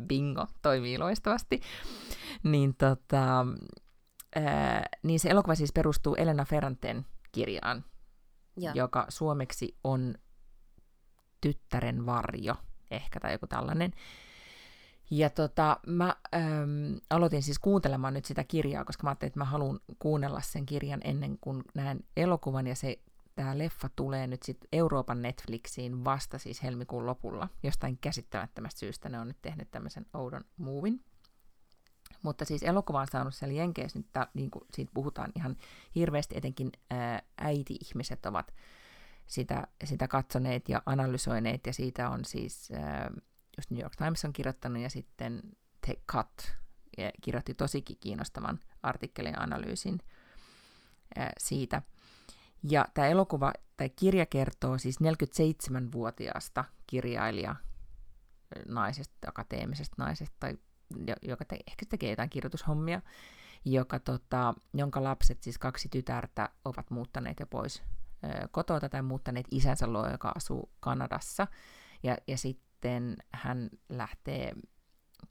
[0.07, 1.61] bingo toimii loistavasti.
[2.43, 3.45] Niin, tota,
[4.35, 7.85] ää, niin se elokuva siis perustuu Elena Ferranten kirjaan,
[8.57, 8.71] ja.
[8.75, 10.15] joka suomeksi on
[11.41, 12.55] Tyttären varjo,
[12.91, 13.93] ehkä, tai joku tällainen.
[15.11, 19.45] Ja tota, mä äm, aloitin siis kuuntelemaan nyt sitä kirjaa, koska mä ajattelin, että mä
[19.45, 22.99] haluan kuunnella sen kirjan ennen kuin näen elokuvan, ja se
[23.35, 27.49] tämä leffa tulee nyt sitten Euroopan Netflixiin vasta siis helmikuun lopulla.
[27.63, 31.03] Jostain käsittämättömästä syystä ne on nyt tehnyt tämmöisen oudon movin.
[32.21, 35.57] Mutta siis elokuva on saanut siellä Jenkeissä nyt, niin kuin siitä puhutaan ihan
[35.95, 38.53] hirveästi, etenkin ää, äiti-ihmiset ovat
[39.27, 43.11] sitä, sitä katsoneet ja analysoineet, ja siitä on siis, ää,
[43.57, 45.41] just New York Times on kirjoittanut, ja sitten
[45.85, 46.55] The Cut
[47.21, 49.99] kirjoitti tosikin kiinnostavan artikkelin analyysin
[51.15, 51.81] ää, siitä–
[52.69, 57.55] ja tämä elokuva tai kirja kertoo siis 47-vuotiaasta kirjailija
[58.67, 60.57] naisesta, akateemisesta naisesta, tai
[61.21, 63.01] joka te, ehkä tekee jotain kirjoitushommia,
[63.65, 67.83] joka, tota, jonka lapset, siis kaksi tytärtä, ovat muuttaneet jo pois
[68.23, 71.47] ö, kotota tai muuttaneet isänsä luo, joka asuu Kanadassa.
[72.03, 74.53] Ja, ja sitten hän lähtee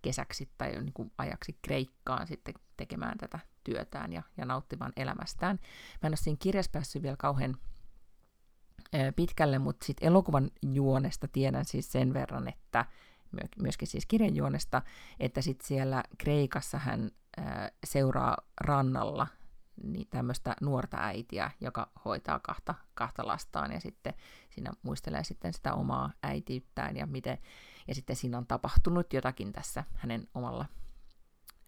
[0.03, 5.59] kesäksi tai niin kuin ajaksi Kreikkaan sitten tekemään tätä työtään ja, ja nauttimaan elämästään.
[6.03, 7.57] Mä en ole siinä kirjassa päässyt vielä kauhean
[9.17, 12.85] pitkälle, mutta sitten elokuvan juonesta tiedän siis sen verran, että
[13.63, 14.83] myöskin siis kirjan juonesta,
[15.21, 17.11] että sitten siellä Kreikassa hän
[17.85, 19.27] seuraa rannalla
[19.83, 24.15] niin tämmöistä nuorta äitiä, joka hoitaa kahta, kahta lastaan ja sitten
[24.51, 27.39] siinä muistelee sitten sitä omaa äitiyttään ja miten,
[27.89, 30.67] ja sitten siinä on tapahtunut jotakin tässä hänen omalla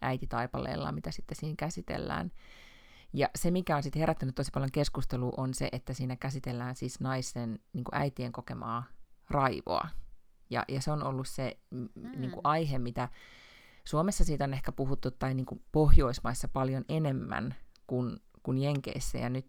[0.01, 2.31] äititaipaleella, mitä sitten siinä käsitellään.
[3.13, 6.99] Ja se, mikä on sitten herättänyt tosi paljon keskustelua, on se, että siinä käsitellään siis
[6.99, 8.83] naisen niin kuin äitien kokemaa
[9.29, 9.87] raivoa.
[10.49, 11.89] Ja, ja se on ollut se mm.
[12.15, 13.09] niin kuin aihe, mitä
[13.83, 17.55] Suomessa siitä on ehkä puhuttu, tai niin kuin Pohjoismaissa paljon enemmän
[17.87, 19.17] kuin, kuin Jenkeissä.
[19.17, 19.45] Ja nyt,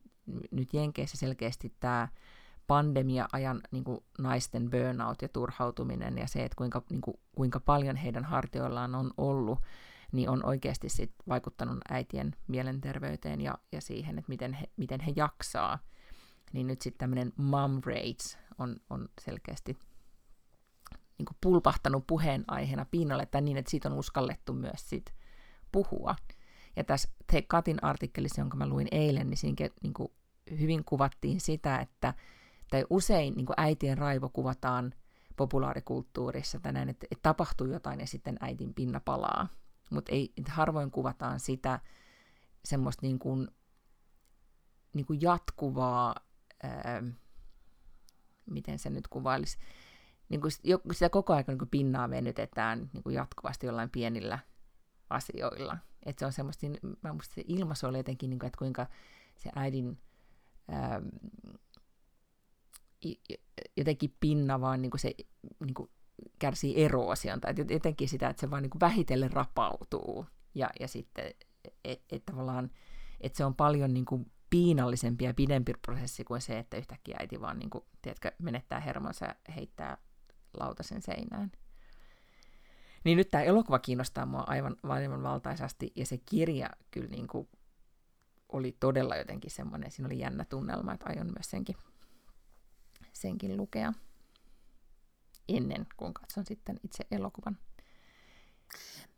[0.50, 2.08] nyt Jenkeissä selkeästi tämä
[2.66, 7.96] pandemia-ajan niin kuin naisten burnout ja turhautuminen ja se, että kuinka, niin kuin, kuinka paljon
[7.96, 9.58] heidän hartioillaan on ollut
[10.12, 15.12] niin on oikeasti sit vaikuttanut äitien mielenterveyteen ja, ja siihen, että miten he, miten he
[15.16, 15.78] jaksaa.
[16.52, 19.78] Niin nyt sitten tämmöinen mom rates on, on selkeästi
[21.18, 25.14] niin pulpahtanut puheenaiheena pinnalle, tai niin, että siitä on uskallettu myös sit
[25.72, 26.16] puhua.
[26.76, 29.94] Ja tässä The Katin artikkelissa, jonka mä luin eilen, niin siinä niin
[30.58, 32.14] hyvin kuvattiin sitä, että
[32.70, 34.94] tai usein niin äitien raivo kuvataan
[35.36, 39.48] populaarikulttuurissa, tai näin, että, että tapahtuu jotain ja sitten äitin pinna palaa
[39.90, 41.80] mutta ei, harvoin kuvataan sitä
[42.64, 43.48] semmoista niin kuin,
[44.92, 46.14] niin kuin jatkuvaa,
[46.62, 47.02] ää,
[48.50, 49.58] miten se nyt kuvailisi,
[50.28, 50.52] niin kuin
[50.92, 54.38] sitä koko ajan niin kuin pinnaa venytetään niin kuin jatkuvasti jollain pienillä
[55.10, 55.78] asioilla.
[56.06, 56.66] Että se on semmoista,
[57.02, 58.86] mä musta se ilmaisu oli jotenkin, niin kuin, että kuinka
[59.38, 59.98] se äidin
[60.68, 61.02] ää,
[63.76, 65.14] jotenkin pinna vaan niin kuin se
[65.60, 65.90] niin kuin
[66.38, 71.34] kärsii eroosian, tai jotenkin sitä, että se vaan niin vähitellen rapautuu, ja, ja sitten,
[71.84, 72.70] että et tavallaan,
[73.20, 77.40] että se on paljon niin kuin piinallisempi ja pidempi prosessi kuin se, että yhtäkkiä äiti
[77.40, 79.98] vaan niin kuin, tiedätkö, menettää hermonsa ja heittää
[80.60, 81.52] lautasen seinään.
[83.04, 87.48] Niin nyt tämä elokuva kiinnostaa mua aivan, aivan valtaisasti, ja se kirja kyllä niin kuin
[88.48, 91.76] oli todella jotenkin semmoinen, siinä oli jännä tunnelma, että aion myös senkin,
[93.12, 93.92] senkin lukea
[95.48, 97.58] ennen kuin katson sitten itse elokuvan.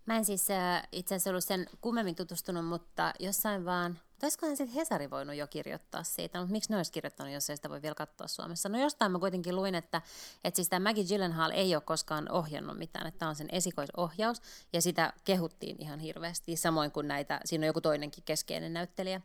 [0.07, 4.75] Mä en siis äh, itse asiassa ollut sen kummemmin tutustunut, mutta jossain vaan, olisikohan sitten
[4.75, 7.95] Hesari voinut jo kirjoittaa siitä, mutta miksi ne olisi kirjoittanut, jos ei sitä voi vielä
[7.95, 8.69] katsoa Suomessa?
[8.69, 10.03] No jostain mä kuitenkin luin, että,
[10.45, 14.43] että siis tämä Maggie Gyllenhaal ei ole koskaan ohjannut mitään, että tämä on sen esikoisohjaus,
[14.73, 19.21] ja sitä kehuttiin ihan hirveästi, samoin kuin näitä, siinä on joku toinenkin keskeinen näyttelijä,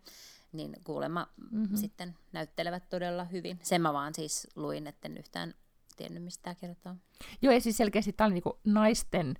[0.51, 1.77] niin kuulemma mm-hmm.
[1.77, 3.59] sitten näyttelevät todella hyvin.
[3.63, 5.53] Sen mä vaan siis luin, etten yhtään
[5.95, 6.95] tiennyt, mistä tämä kertoo.
[7.41, 9.35] Joo, ja siis selkeästi tämä oli niinku naisten,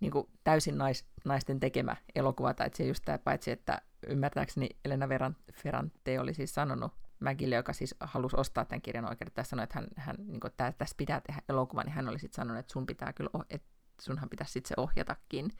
[0.00, 5.08] niinku täysin nais, naisten tekemä elokuva, tai se just tämä, paitsi että ymmärtääkseni Elena
[5.52, 9.74] Ferrante oli siis sanonut Mäkille, joka siis halusi ostaa tämän kirjan oikeudet, tässä sanoi, että
[9.74, 12.72] hän, hän niin kuin, että tästä pitää tehdä elokuva, niin hän oli sitten sanonut, että
[12.72, 13.68] sun pitää kyllä, että
[14.00, 15.50] sunhan pitäisi sitten se ohjatakin.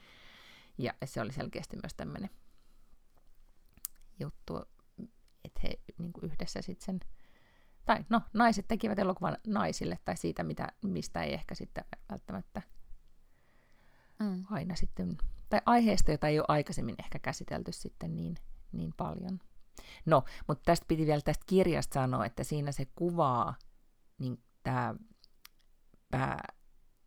[0.78, 2.30] Ja se oli selkeästi myös tämmöinen
[4.20, 4.62] juttu,
[5.44, 7.00] että he niin yhdessä sitten sen,
[7.84, 12.62] tai no, naiset tekivät elokuvan naisille, tai siitä, mitä, mistä ei ehkä sitten välttämättä
[14.18, 14.44] mm.
[14.50, 15.16] aina sitten,
[15.48, 18.36] tai aiheesta, jota ei ole aikaisemmin ehkä käsitelty sitten niin,
[18.72, 19.40] niin paljon.
[20.06, 23.54] No, mutta tästä piti vielä tästä kirjasta sanoa, että siinä se kuvaa
[24.18, 24.94] niin tämä
[26.10, 26.44] pää,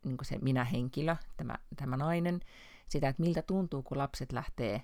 [0.04, 2.40] niin se minä-henkilö, tämä, tämä nainen,
[2.88, 4.82] sitä, että miltä tuntuu, kun lapset lähtee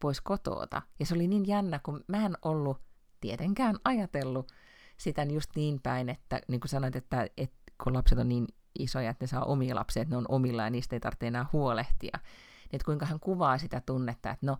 [0.00, 0.82] pois kotoota.
[1.00, 2.80] Ja se oli niin jännä, kun mä en ollut
[3.20, 4.52] tietenkään ajatellut
[4.98, 8.46] sitä just niin päin, että niin kuin sanoit, että, että kun lapset on niin
[8.78, 11.46] isoja, että ne saa omia lapsia, että ne on omilla ja niistä ei tarvitse enää
[11.52, 12.18] huolehtia.
[12.22, 14.58] Niin että kuinka hän kuvaa sitä tunnetta, että no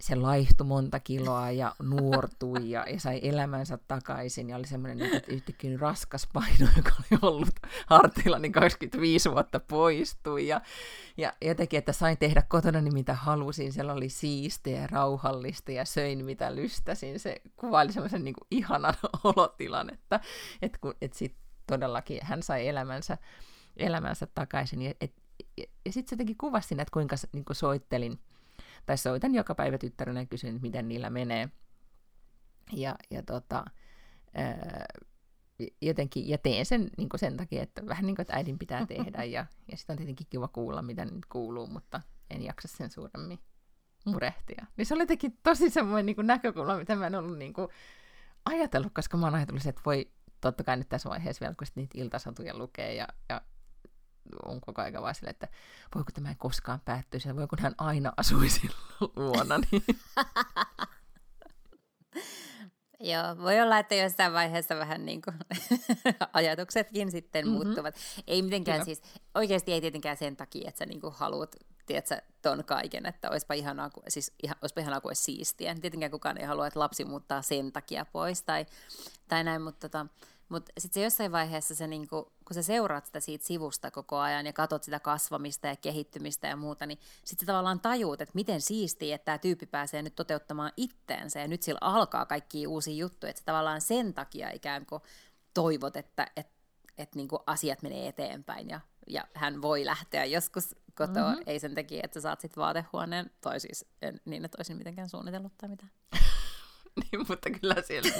[0.00, 5.22] se laihtui monta kiloa ja nuortui ja, ja sai elämänsä takaisin ja oli semmoinen niin
[5.28, 7.54] yhtäkkiä raskas paino, joka oli ollut
[7.86, 10.48] harteilla, niin 25 vuotta poistui.
[10.48, 10.60] Ja,
[11.16, 15.84] ja jotenkin, että sain tehdä kotona niin mitä halusin, siellä oli siistiä ja rauhallista ja
[15.84, 20.20] söin mitä lystäsin, se kuvaili semmoisen niin ihanan olotilan, että,
[20.62, 21.34] että, kun, että sit
[21.66, 23.18] todellakin hän sai elämänsä,
[23.76, 24.82] elämänsä takaisin.
[24.82, 25.08] Ja, ja,
[25.86, 28.18] ja sitten se jotenkin kuvasi että kuinka niin kuin soittelin
[28.86, 31.48] tai soitan joka päivä tyttärelle ja kysyn, miten niillä menee.
[32.72, 33.64] Ja, ja tota,
[34.34, 34.84] ää,
[35.80, 39.24] jotenkin, ja teen sen niin sen takia, että vähän niin kuin, että äidin pitää tehdä,
[39.24, 43.38] ja, ja sitten on tietenkin kiva kuulla, mitä nyt kuuluu, mutta en jaksa sen suuremmin
[44.04, 44.66] murehtia.
[44.76, 47.68] Niin se oli jotenkin tosi semmoinen niin näkökulma, mitä mä en ollut niin kuin
[48.44, 50.10] ajatellut, koska mä oon ajatellut, että voi
[50.40, 53.40] totta kai nyt tässä vaiheessa vielä, kun niitä iltasatuja lukee ja, ja
[54.44, 55.48] on koko ajan vaan sille, että
[55.94, 58.70] voiko tämä ei koskaan päättyisi ja voiko hän aina asuisi
[59.16, 59.58] luona.
[59.58, 59.82] Niin.
[63.02, 65.36] Joo, voi olla, että jossain vaiheessa vähän niin kuin
[66.32, 67.64] ajatuksetkin sitten mm-hmm.
[67.64, 67.94] muuttuvat.
[68.26, 68.84] Ei mitenkään Kyllä.
[68.84, 69.02] siis,
[69.34, 71.56] oikeasti ei tietenkään sen takia, että sä niin kuin haluat,
[71.86, 75.74] tiedätkö, ton kaiken, että olisipa ihanaa, siis ihan, olisipa ihanaa kuin olisi siistiä.
[75.74, 78.66] Tietenkään kukaan ei halua, että lapsi muuttaa sen takia pois tai,
[79.28, 80.06] tai näin, mutta tota,
[80.52, 84.46] mutta sitten se jossain vaiheessa, se niinku, kun sä seuraat sitä siitä sivusta koko ajan
[84.46, 89.14] ja katsot sitä kasvamista ja kehittymistä ja muuta, niin sitten tavallaan tajuut, että miten siistiä,
[89.14, 93.42] että tämä tyyppi pääsee nyt toteuttamaan itteensä ja nyt sillä alkaa kaikki uusia juttuja, että
[93.44, 95.02] tavallaan sen takia ikään kuin
[95.54, 96.52] toivot, että, että,
[96.98, 101.44] että niinku asiat menee eteenpäin ja, ja hän voi lähteä joskus kotoa, mm-hmm.
[101.46, 105.08] ei sen takia, että sä saat sitten vaatehuoneen, tai siis en, niin, että olisin mitenkään
[105.08, 105.90] suunnitellut tai mitään.
[107.00, 108.10] niin, mutta kyllä siellä...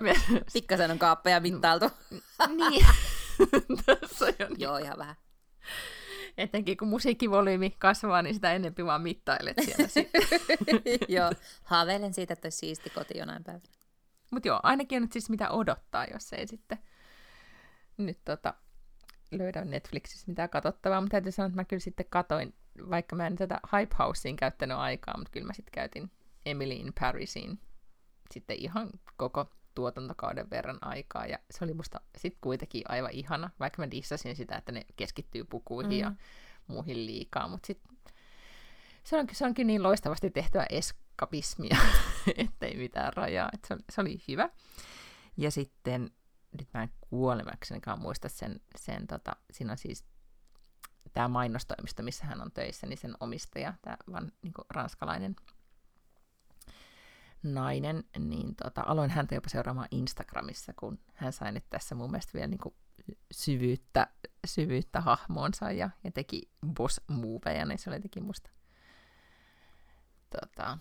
[0.00, 1.90] Niin Pikkasen on kaappeja mittailtu.
[2.56, 2.86] niin.
[3.86, 4.60] Tässä on niin.
[4.60, 5.16] Joo, ihan vähän.
[6.36, 10.22] Etenkin kun musiikkivolyymi kasvaa, niin sitä enempi vaan mittailet siellä sitten.
[11.08, 11.32] joo,
[11.64, 13.64] haaveilen siitä, että olisi siisti koti jonain päivänä.
[14.30, 16.78] Mutta joo, ainakin on nyt siis mitä odottaa, jos ei sitten
[17.96, 18.54] nyt tota,
[19.30, 21.00] löydä Netflixissä mitään katsottavaa.
[21.00, 22.54] Mutta täytyy sanoa, että mä kyllä sitten katoin,
[22.90, 26.10] vaikka mä en tätä Hype Houseen käyttänyt aikaa, mutta kyllä mä sitten käytin
[26.50, 27.60] Emily in Parisiin
[28.30, 33.82] sitten ihan koko tuotantokauden verran aikaa, ja se oli musta sitten kuitenkin aivan ihana, vaikka
[33.82, 35.98] mä dissasin sitä, että ne keskittyy pukuihin mm.
[35.98, 36.12] ja
[36.66, 37.98] muuhin liikaa, mutta sitten
[39.04, 41.76] se onkin, se onkin niin loistavasti tehtyä eskapismia,
[42.36, 44.48] ettei mitään rajaa, että se, oli, se oli hyvä.
[45.36, 46.10] Ja sitten,
[46.58, 50.04] nyt mä en kuolemaksenikaan muista sen, sen tota, siinä on siis
[51.12, 55.36] tämä mainostoimisto, missä hän on töissä, niin sen omistaja, tämä vaan niin ranskalainen
[57.42, 62.32] nainen, niin tota, aloin häntä jopa seuraamaan Instagramissa, kun hän sai nyt tässä mun mielestä
[62.34, 62.74] vielä niin kuin
[63.30, 64.06] syvyyttä,
[64.46, 68.50] syvyyttä hahmoonsa ja, ja teki boss moveja, niin se oli teki musta.
[70.30, 70.78] Tota,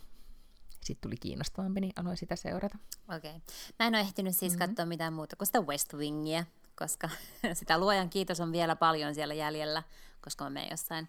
[0.84, 2.78] sitten tuli kiinnostavampi, niin aloin sitä seurata.
[3.16, 3.32] Okei.
[3.32, 3.42] Okay.
[3.80, 4.68] Mä en ole ehtinyt siis mm-hmm.
[4.68, 6.46] katsoa mitään muuta kuin sitä West Wingia,
[6.76, 7.10] koska
[7.54, 9.84] sitä luojan kiitos on vielä paljon siellä jäljellä,
[10.22, 11.08] koska mä menen jossain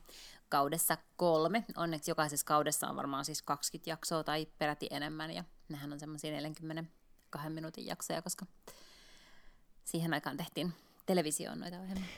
[0.49, 1.65] kaudessa kolme.
[1.77, 6.31] Onneksi jokaisessa kaudessa on varmaan siis 20 jaksoa tai peräti enemmän, ja nehän on semmoisia
[6.31, 8.47] 42 minuutin jaksoja, koska
[9.85, 10.73] siihen aikaan tehtiin
[11.07, 12.09] televisioon noita ohjelmia.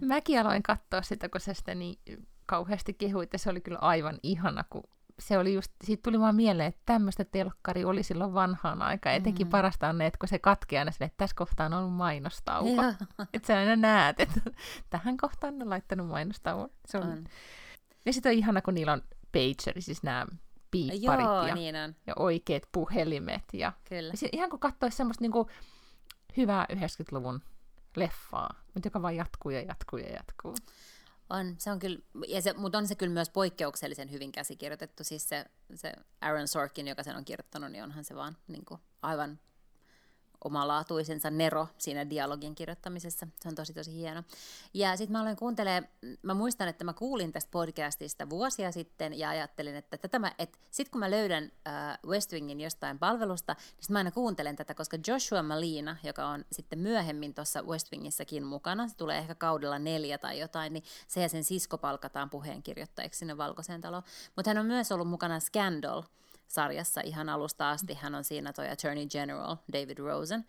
[0.00, 1.98] Mäkin aloin katsoa sitä, kun se sitä niin
[2.46, 4.84] kauheasti kehuit, ja se oli kyllä aivan ihana, kun
[5.18, 9.16] se oli just, siitä tuli vaan mieleen, että tämmöistä telkkari oli silloin vanhaan aikaan.
[9.16, 9.50] Etenkin mm.
[9.50, 12.82] parasta on ne, että kun se katkeaa aina sille, että tässä kohtaa on ollut mainostauko.
[13.34, 14.40] että sä aina näet, että
[14.90, 16.68] tähän kohtaan on laittanut mainostauko.
[16.86, 17.08] Se on.
[17.08, 17.24] on.
[18.06, 19.02] Ja sitten on ihana, kun niillä on
[19.32, 20.26] pageri, siis nämä
[20.70, 21.94] piipparit Joo, ja, niin on.
[22.06, 23.44] ja oikeat puhelimet.
[23.52, 24.12] Ja, Kyllä.
[24.22, 25.50] ja ihan kun katsoisi semmoista niinku
[26.36, 27.40] hyvää 90-luvun
[27.96, 30.54] leffaa, mutta joka vaan jatkuu ja jatkuu ja jatkuu.
[31.30, 31.98] On, se on kyllä,
[32.28, 35.04] ja se, mutta on se kyllä myös poikkeuksellisen hyvin käsikirjoitettu.
[35.04, 35.44] Siis se,
[35.74, 39.38] se Aaron Sorkin, joka sen on kirjoittanut, niin onhan se vaan niin kuin, aivan
[40.44, 43.26] omalaatuisensa nero siinä dialogin kirjoittamisessa.
[43.40, 44.22] Se on tosi tosi hieno.
[44.74, 45.82] Ja sitten mä olen kuuntelee,
[46.22, 50.58] mä muistan, että mä kuulin tästä podcastista vuosia sitten ja ajattelin, että tätä mä, että
[50.70, 54.98] sit kun mä löydän äh, West Wingin jostain palvelusta, niin mä aina kuuntelen tätä, koska
[55.06, 60.18] Joshua Malina, joka on sitten myöhemmin tuossa West Wingissäkin mukana, se tulee ehkä kaudella neljä
[60.18, 64.02] tai jotain, niin se ja sen sisko palkataan puheenkirjoittajiksi sinne Valkoiseen taloon.
[64.36, 66.02] Mutta hän on myös ollut mukana Scandal,
[66.48, 67.94] sarjassa ihan alusta asti.
[67.94, 70.44] Hän on siinä toi Attorney General David Rosen.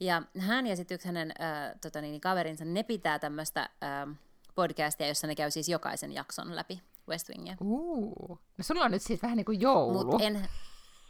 [0.00, 4.16] Ja hän ja sitten yksi hänen äh, tota niin, kaverinsa, ne pitää tämmöistä äh,
[4.54, 7.56] podcastia, jossa ne käy siis jokaisen jakson läpi West Wingia.
[7.60, 10.04] Uh, no sulla on nyt siis vähän niin kuin joulu.
[10.04, 10.48] Mut en,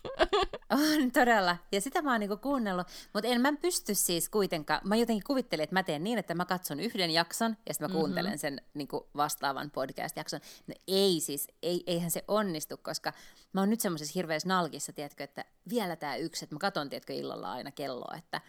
[0.70, 1.57] on todella.
[1.72, 4.80] Ja sitä mä oon niinku kuunnellut, mutta en mä pysty siis kuitenkaan.
[4.84, 7.88] Mä jotenkin kuvittelin, että mä teen niin, että mä katson yhden jakson ja sitten mä
[7.88, 8.01] mm-hmm.
[8.01, 10.40] kuuntelen sen niinku vastaavan podcast-jakson.
[10.66, 13.12] No ei siis, ei, eihän se onnistu, koska
[13.53, 17.12] mä oon nyt semmoisessa hirveässä nalkissa, tiedätkö, että vielä tämä yksi, että mä katon, tiedätkö,
[17.12, 18.40] illalla aina kelloa, että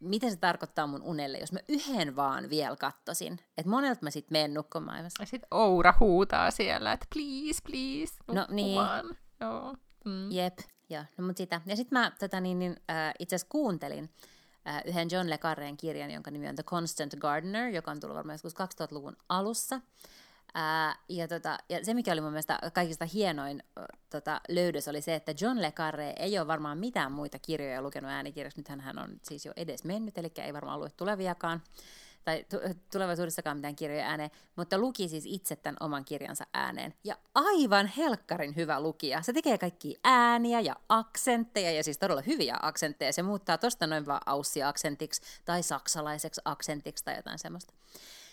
[0.00, 3.32] mitä se tarkoittaa mun unelle, jos mä yhden vaan vielä kattosin.
[3.58, 5.04] Että monelta mä sitten menen nukkumaan.
[5.04, 8.80] Ja sitten Oura huutaa siellä, että please, please, No niin.
[9.40, 9.76] Joo.
[10.04, 10.30] Mm.
[10.32, 10.58] Jep,
[10.90, 11.04] joo.
[11.16, 11.60] No, mutta sitä.
[11.66, 14.10] Ja sitten mä tota, niin, niin, äh, itse asiassa kuuntelin
[14.68, 18.16] äh, yhden John Le Carreen kirjan, jonka nimi on The Constant Gardener, joka on tullut
[18.16, 19.80] varmaan joskus 2000-luvun alussa.
[20.54, 23.62] Ää, ja, tota, ja se, mikä oli mun mielestä kaikista hienoin
[24.10, 28.10] tota, löydös, oli se, että John Le Carre ei ole varmaan mitään muita kirjoja lukenut
[28.10, 28.60] äänikirjaksi.
[28.60, 31.62] Nythän hän on siis jo edes mennyt, eli ei varmaan lue tuleviakaan
[32.24, 32.46] tai
[32.92, 36.94] tulevaisuudessakaan mitään kirjoja ääneen, mutta luki siis itse tämän oman kirjansa ääneen.
[37.04, 39.22] Ja aivan helkkarin hyvä lukija.
[39.22, 43.12] Se tekee kaikki ääniä ja aksentteja, ja siis todella hyviä aksentteja.
[43.12, 47.74] Se muuttaa tosta noin vaan aussi-aksentiksi tai saksalaiseksi aksentiksi tai jotain semmoista.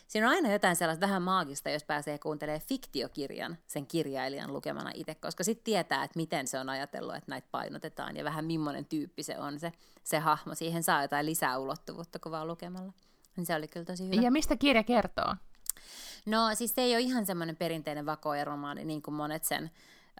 [0.08, 5.16] Siinä on aina jotain sellaista vähän maagista, jos pääsee kuuntelemaan fiktiokirjan sen kirjailijan lukemana itse,
[5.16, 9.24] koska sitten tietää, että miten se on ajatellut, että näitä painotetaan ja vähän millainen tyyppi
[9.24, 9.72] se on se,
[10.04, 10.56] se hahmo.
[10.56, 12.94] Siihen saa jotain lisää ulottuvuutta kuin vaan lukemalla.
[13.38, 14.22] Niin se oli kyllä tosi hyvä.
[14.22, 15.36] Ja mistä kirja kertoo?
[16.26, 19.72] No siis se ei ole ihan semmoinen perinteinen vakoeromaani, niin kuin monet sen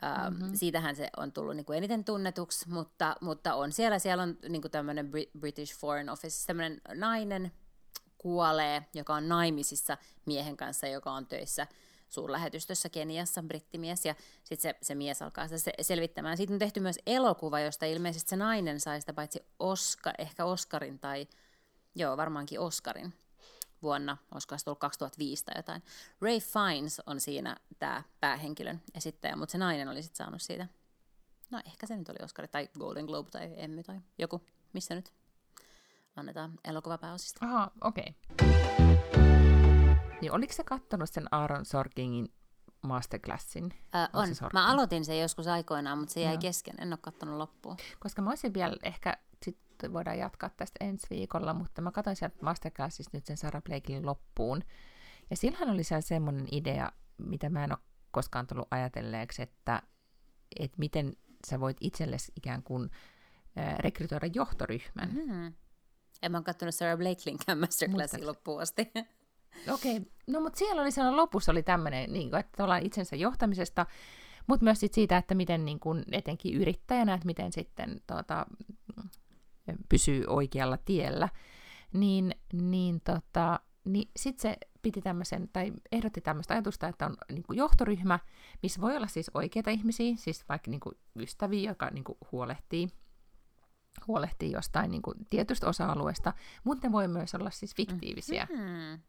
[0.02, 0.56] mm-hmm.
[0.56, 4.62] Siitähän se on tullut niin kuin eniten tunnetuksi, mutta, mutta on siellä, siellä on niin
[4.62, 7.52] kuin tämmöinen British Foreign Office, tämmöinen nainen
[8.18, 11.68] kuolee, joka on naimisissa miehen kanssa, joka on töissä
[12.10, 16.38] suurlähetystössä Keniassa, brittimies, ja sitten se, se mies alkaa sitä selvittämään.
[16.38, 21.00] Siitä on tehty myös elokuva, josta ilmeisesti se nainen sai sitä paitsi Oska, ehkä Oscarin
[21.00, 21.28] tai
[21.98, 23.14] Joo, varmaankin Oscarin
[23.82, 25.84] vuonna, olisiko se tullut 2005 tai jotain.
[26.22, 30.68] Ray Fiennes on siinä tämä päähenkilön esittäjä, mutta se nainen oli sitten saanut siitä,
[31.52, 34.42] no ehkä se nyt oli Oscar tai Golden Globe tai Emmy tai joku,
[34.74, 35.14] missä nyt
[36.16, 37.46] annetaan elokuvapääosista.
[37.46, 38.16] Aha, okei.
[38.32, 38.48] Okay.
[40.22, 42.34] Niin oliko se kattonut sen Aaron Sorkingin
[42.82, 43.74] masterclassin?
[43.96, 44.30] Äh, on.
[44.42, 44.50] on.
[44.54, 46.42] Mä aloitin sen joskus aikoinaan, mutta se jäi Joo.
[46.42, 46.76] kesken.
[46.82, 47.78] En ole kattonut loppuun.
[48.00, 49.18] Koska mä olisin vielä ehkä
[49.94, 54.64] voidaan jatkaa tästä ensi viikolla, mutta mä katsoin sieltä Masterclassista nyt sen Sarah Blakein loppuun.
[55.30, 57.80] Ja sillähän oli siellä semmoinen idea, mitä mä en ole
[58.12, 59.82] koskaan tullut ajatelleeksi, että,
[60.60, 61.14] että miten
[61.48, 62.90] sä voit itsellesi ikään kuin
[63.80, 65.10] rekrytoida johtoryhmän.
[65.14, 65.54] Mm-hmm.
[66.22, 68.28] En mä ole katsonut Sarah Blakelinkään Masterclassin mutta...
[68.28, 68.92] loppuun asti.
[69.74, 70.12] Okei, okay.
[70.28, 73.86] no mutta siellä oli siellä lopussa oli tämmöinen, niin kuin, että ollaan itsensä johtamisesta,
[74.48, 78.46] mutta myös sit siitä, että miten niin kuin, etenkin yrittäjänä, että miten sitten tuota,
[79.90, 81.30] pysyy oikealla tiellä,
[81.94, 87.44] niin, niin, tota, niin sitten se piti tämmöisen, tai ehdotti tämmöistä ajatusta, että on niin
[87.44, 88.20] kuin johtoryhmä,
[88.64, 92.88] missä voi olla siis oikeita ihmisiä, siis vaikka niin kuin ystäviä, joka niin kuin huolehtii,
[94.08, 99.00] huolehtii jostain niin kuin tietystä osa-alueesta, mutta ne voi myös olla siis fiktiivisiä mm-hmm.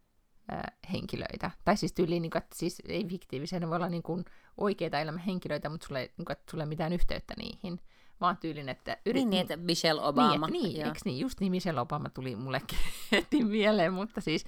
[0.93, 1.51] henkilöitä.
[1.65, 4.25] Tai siis tyyliin, niin kuin, että siis ei fiktiivisiä, ne voi olla niin kuin
[4.57, 7.81] oikeita elämän henkilöitä, mutta sulle, niin kuin, että sulle ei mitään yhteyttä niihin
[8.21, 8.97] vaan tyylin, että...
[9.07, 9.21] Yrit...
[9.21, 10.47] Niin, niin, että Michelle Obama.
[10.47, 11.21] Niin, niin eikö niin?
[11.21, 12.79] Just niin, Michelle Obama tuli mullekin
[13.13, 14.45] heti mieleen, mutta siis,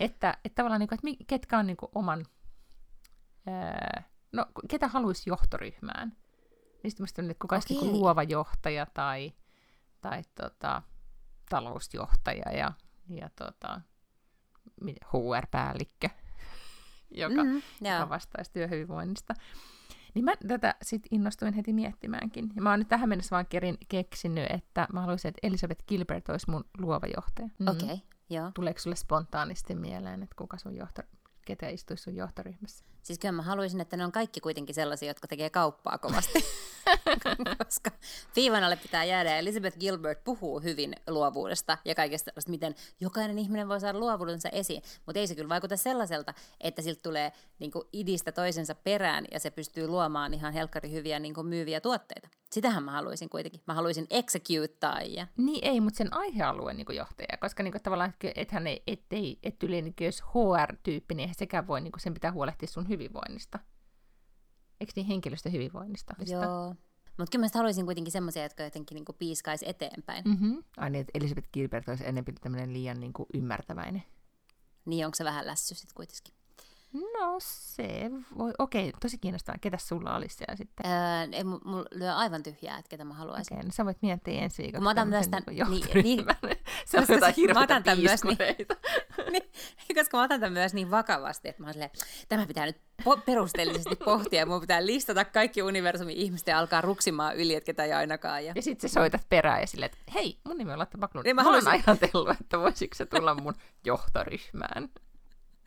[0.00, 2.26] että, että tavallaan, niin kuin, että ketkä on niin kuin, oman...
[3.46, 4.02] Ää,
[4.32, 6.16] no, ketä haluaisi johtoryhmään?
[6.82, 9.32] Niin sitten että kuka olisi niin luova johtaja tai,
[10.00, 10.82] tai tota,
[11.50, 12.72] talousjohtaja ja,
[13.08, 13.80] ja tota,
[14.84, 16.08] HR-päällikkö,
[17.22, 19.34] joka, mm, joka vastaisi työhyvinvoinnista.
[20.14, 22.50] Niin mä tätä sit innostuin heti miettimäänkin.
[22.56, 26.28] Ja mä oon nyt tähän mennessä vaan kerin keksinyt, että mä haluaisin, että Elisabeth Gilbert
[26.28, 27.48] olisi mun luova johtaja.
[27.58, 27.68] Mm.
[27.68, 27.98] Okei, okay,
[28.30, 28.50] joo.
[28.54, 31.02] Tuleeko sulle spontaanisti mieleen, että kuka sun johto,
[31.44, 32.84] ketä istuisi sun johtoryhmässä?
[33.08, 36.44] Siis kyllä mä haluaisin, että ne on kaikki kuitenkin sellaisia, jotka tekee kauppaa kovasti.
[37.64, 37.90] Koska
[38.36, 39.30] viivan alle pitää jäädä.
[39.30, 44.82] Ja Elizabeth Gilbert puhuu hyvin luovuudesta ja kaikesta miten jokainen ihminen voi saada luovuudensa esiin.
[45.06, 49.50] Mutta ei se kyllä vaikuta sellaiselta, että siltä tulee niin idistä toisensa perään ja se
[49.50, 52.28] pystyy luomaan ihan helkkari hyviä niin myyviä tuotteita.
[52.50, 53.60] Sitähän mä haluaisin kuitenkin.
[53.66, 55.26] Mä haluaisin executeaajia.
[55.36, 59.38] Niin ei, mutta sen aihealueen niin johtaja, koska niin kuin, tavallaan, että hän ei, ettei,
[59.42, 63.58] et yli, niin jos HR-tyyppi, niin sekä voi, niin kuin, sen pitää huolehtia sun hyvinvoinnista.
[64.80, 66.14] Eikö niin henkilöstön hyvinvoinnista?
[66.26, 66.74] Joo.
[67.18, 70.24] Mutta kyllä mä haluaisin kuitenkin semmoisia, jotka jotenkin niinku piiskaisi eteenpäin.
[70.24, 70.64] Mm-hmm.
[70.76, 74.02] Ai niin, että Elisabeth Gilbert olisi enemmän tämmöinen liian niinku ymmärtäväinen.
[74.84, 76.34] Niin, onko se vähän lässy sitten kuitenkin?
[76.92, 79.58] No se voi, okei, tosi kiinnostavaa.
[79.60, 80.86] Ketä sulla olisi siellä sitten?
[80.86, 83.56] Öö, ei, mulla lyö aivan tyhjää, että ketä mä haluaisin.
[83.56, 84.84] Okei, no sä voit miettiä ensi viikolla.
[84.84, 86.26] Mä otan myös tämän, niin, niin,
[86.86, 88.38] se on jotain mä otan tämän myös niin,
[89.30, 91.90] niin, koska mä otan tämän myös niin vakavasti, että mä silleen,
[92.28, 96.80] tämä pitää nyt po- perusteellisesti pohtia, ja mun pitää listata kaikki universumin ihmiset ja alkaa
[96.80, 98.44] ruksimaan yli, että ketä ei ainakaan.
[98.44, 101.24] Ja, ja sitten sä soitat perään ja silleen, että hei, mun nimi on Latta Baklund.
[101.24, 101.70] Niin mä, mä haluaisin...
[101.70, 104.88] ajatellut, että voisiko se tulla mun johtoryhmään.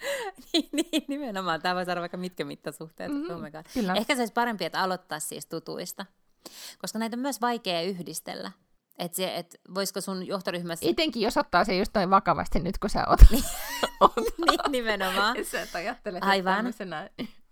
[0.53, 1.61] niin, niin, nimenomaan.
[1.61, 3.11] Tämä voi saada vaikka mitkä mittasuhteet.
[3.11, 3.35] Mm-hmm.
[3.35, 3.93] Oh Kyllä.
[3.93, 6.05] Ehkä se olisi parempi, että aloittaa siis tutuista.
[6.77, 8.51] Koska näitä on myös vaikea yhdistellä.
[8.97, 10.89] Että se, et voisiko sun johtoryhmässä...
[10.89, 13.19] Etenkin jos ottaa se just noin vakavasti nyt, kun sä oot.
[13.31, 15.37] niin, nimenomaan.
[15.51, 16.73] sä et ajattele Aivan.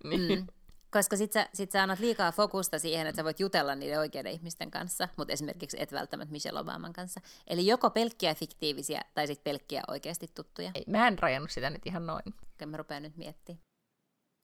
[0.04, 0.39] niin.
[0.39, 0.47] Mm.
[0.92, 4.32] Koska sit sä, sit sä annat liikaa fokusta siihen, että sä voit jutella niiden oikeiden
[4.32, 7.22] ihmisten kanssa, mutta esimerkiksi et välttämättä Michelle Obaman kanssa.
[7.48, 10.72] Eli joko pelkkiä fiktiivisiä tai sitten pelkkiä oikeasti tuttuja.
[10.76, 12.24] Ei, mä en rajannut sitä nyt ihan noin.
[12.28, 13.62] Okei, mä rupean nyt miettimään.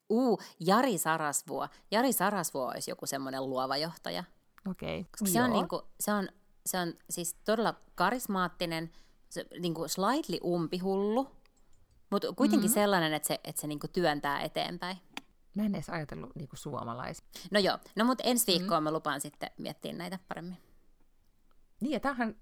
[0.10, 1.68] Uu, Jari Sarasvuo.
[1.92, 4.24] Jari Sarasvuo olisi joku semmoinen luova johtaja.
[4.70, 5.00] Okei.
[5.00, 5.12] Okay.
[5.12, 6.30] Koska se on, niinku, se, on,
[6.66, 8.92] se on siis todella karismaattinen,
[9.30, 11.32] se, niinku slightly umpihullu,
[12.10, 12.82] mutta kuitenkin mm-hmm.
[12.82, 14.98] sellainen, että se, että se niinku työntää eteenpäin.
[15.56, 17.28] Mä en edes ajatellut niin suomalaisia.
[17.52, 18.84] No joo, no mutta ensi viikkoon mm.
[18.84, 20.58] mä lupaan sitten miettiä näitä paremmin.
[21.82, 22.36] Niin, ja tämähän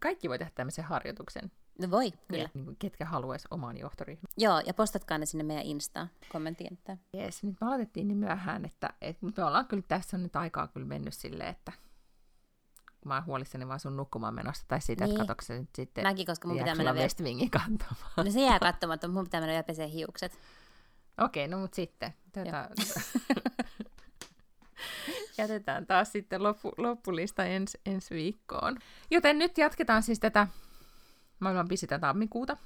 [0.00, 1.52] kaikki voi tehdä tämmöisen harjoituksen.
[1.80, 2.42] No voi, kyllä.
[2.42, 4.24] Ja, niin ketkä haluaisi oman johtoryhmän.
[4.36, 7.00] Joo, ja postatkaa ne sinne meidän Insta kommenttikenttään.
[7.12, 10.68] Jees, nyt me aloitettiin niin myöhään, että, että me ollaan kyllä tässä on nyt aikaa
[10.68, 11.72] kyllä mennyt silleen, että
[13.04, 15.20] mä oon huolissani vaan sun nukkumaan menosta, tai siitä, niin.
[15.20, 16.92] että nyt sitten Mäkin, koska mun pitää mennä.
[16.92, 18.12] West Wingin katsomaan.
[18.16, 20.38] No se jää katsomatta, mutta mun pitää mennä vielä pesee hiukset.
[21.18, 22.14] Okei, no mutta sitten.
[22.32, 22.68] Tätä...
[25.38, 28.76] Jätetään taas sitten loppu, loppulista ens, ensi viikkoon.
[29.10, 30.46] Joten nyt jatketaan siis tätä
[31.40, 32.56] maailman pisintä tammikuuta.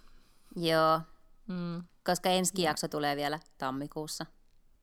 [0.56, 1.00] Joo,
[1.46, 1.82] mm.
[2.04, 4.26] koska ensi jakso tulee vielä tammikuussa.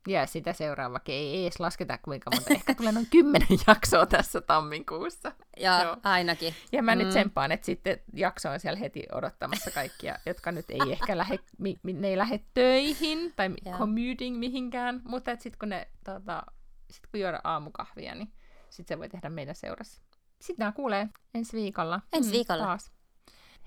[0.07, 2.53] Ja sitä seuraavakin ei edes lasketa kuinka monta.
[2.53, 5.31] Ehkä tulee noin kymmenen jaksoa tässä tammikuussa.
[5.57, 5.97] Ja Joo.
[6.03, 6.53] ainakin.
[6.71, 6.99] Ja mä mm.
[6.99, 11.39] nyt tsempaan, että sitten jakso on siellä heti odottamassa kaikkia, jotka nyt ei ehkä lähde,
[11.57, 13.77] mi, ne ei lähde töihin tai Joo.
[13.77, 16.43] commuting mihinkään, mutta sitten kun ne tota,
[16.91, 18.33] sit kun juoda aamukahvia, niin
[18.69, 20.01] sitten se voi tehdä meidän seurassa.
[20.41, 22.01] Sitten nämä kuulee ensi viikolla.
[22.13, 22.63] Ensi mm, viikolla.
[22.63, 22.91] Mm, taas.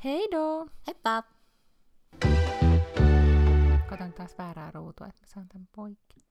[0.05, 0.67] Heido!
[0.87, 1.23] Heippa!
[3.89, 6.28] Katon taas väärää ruutua, että mä saan tämän poikki.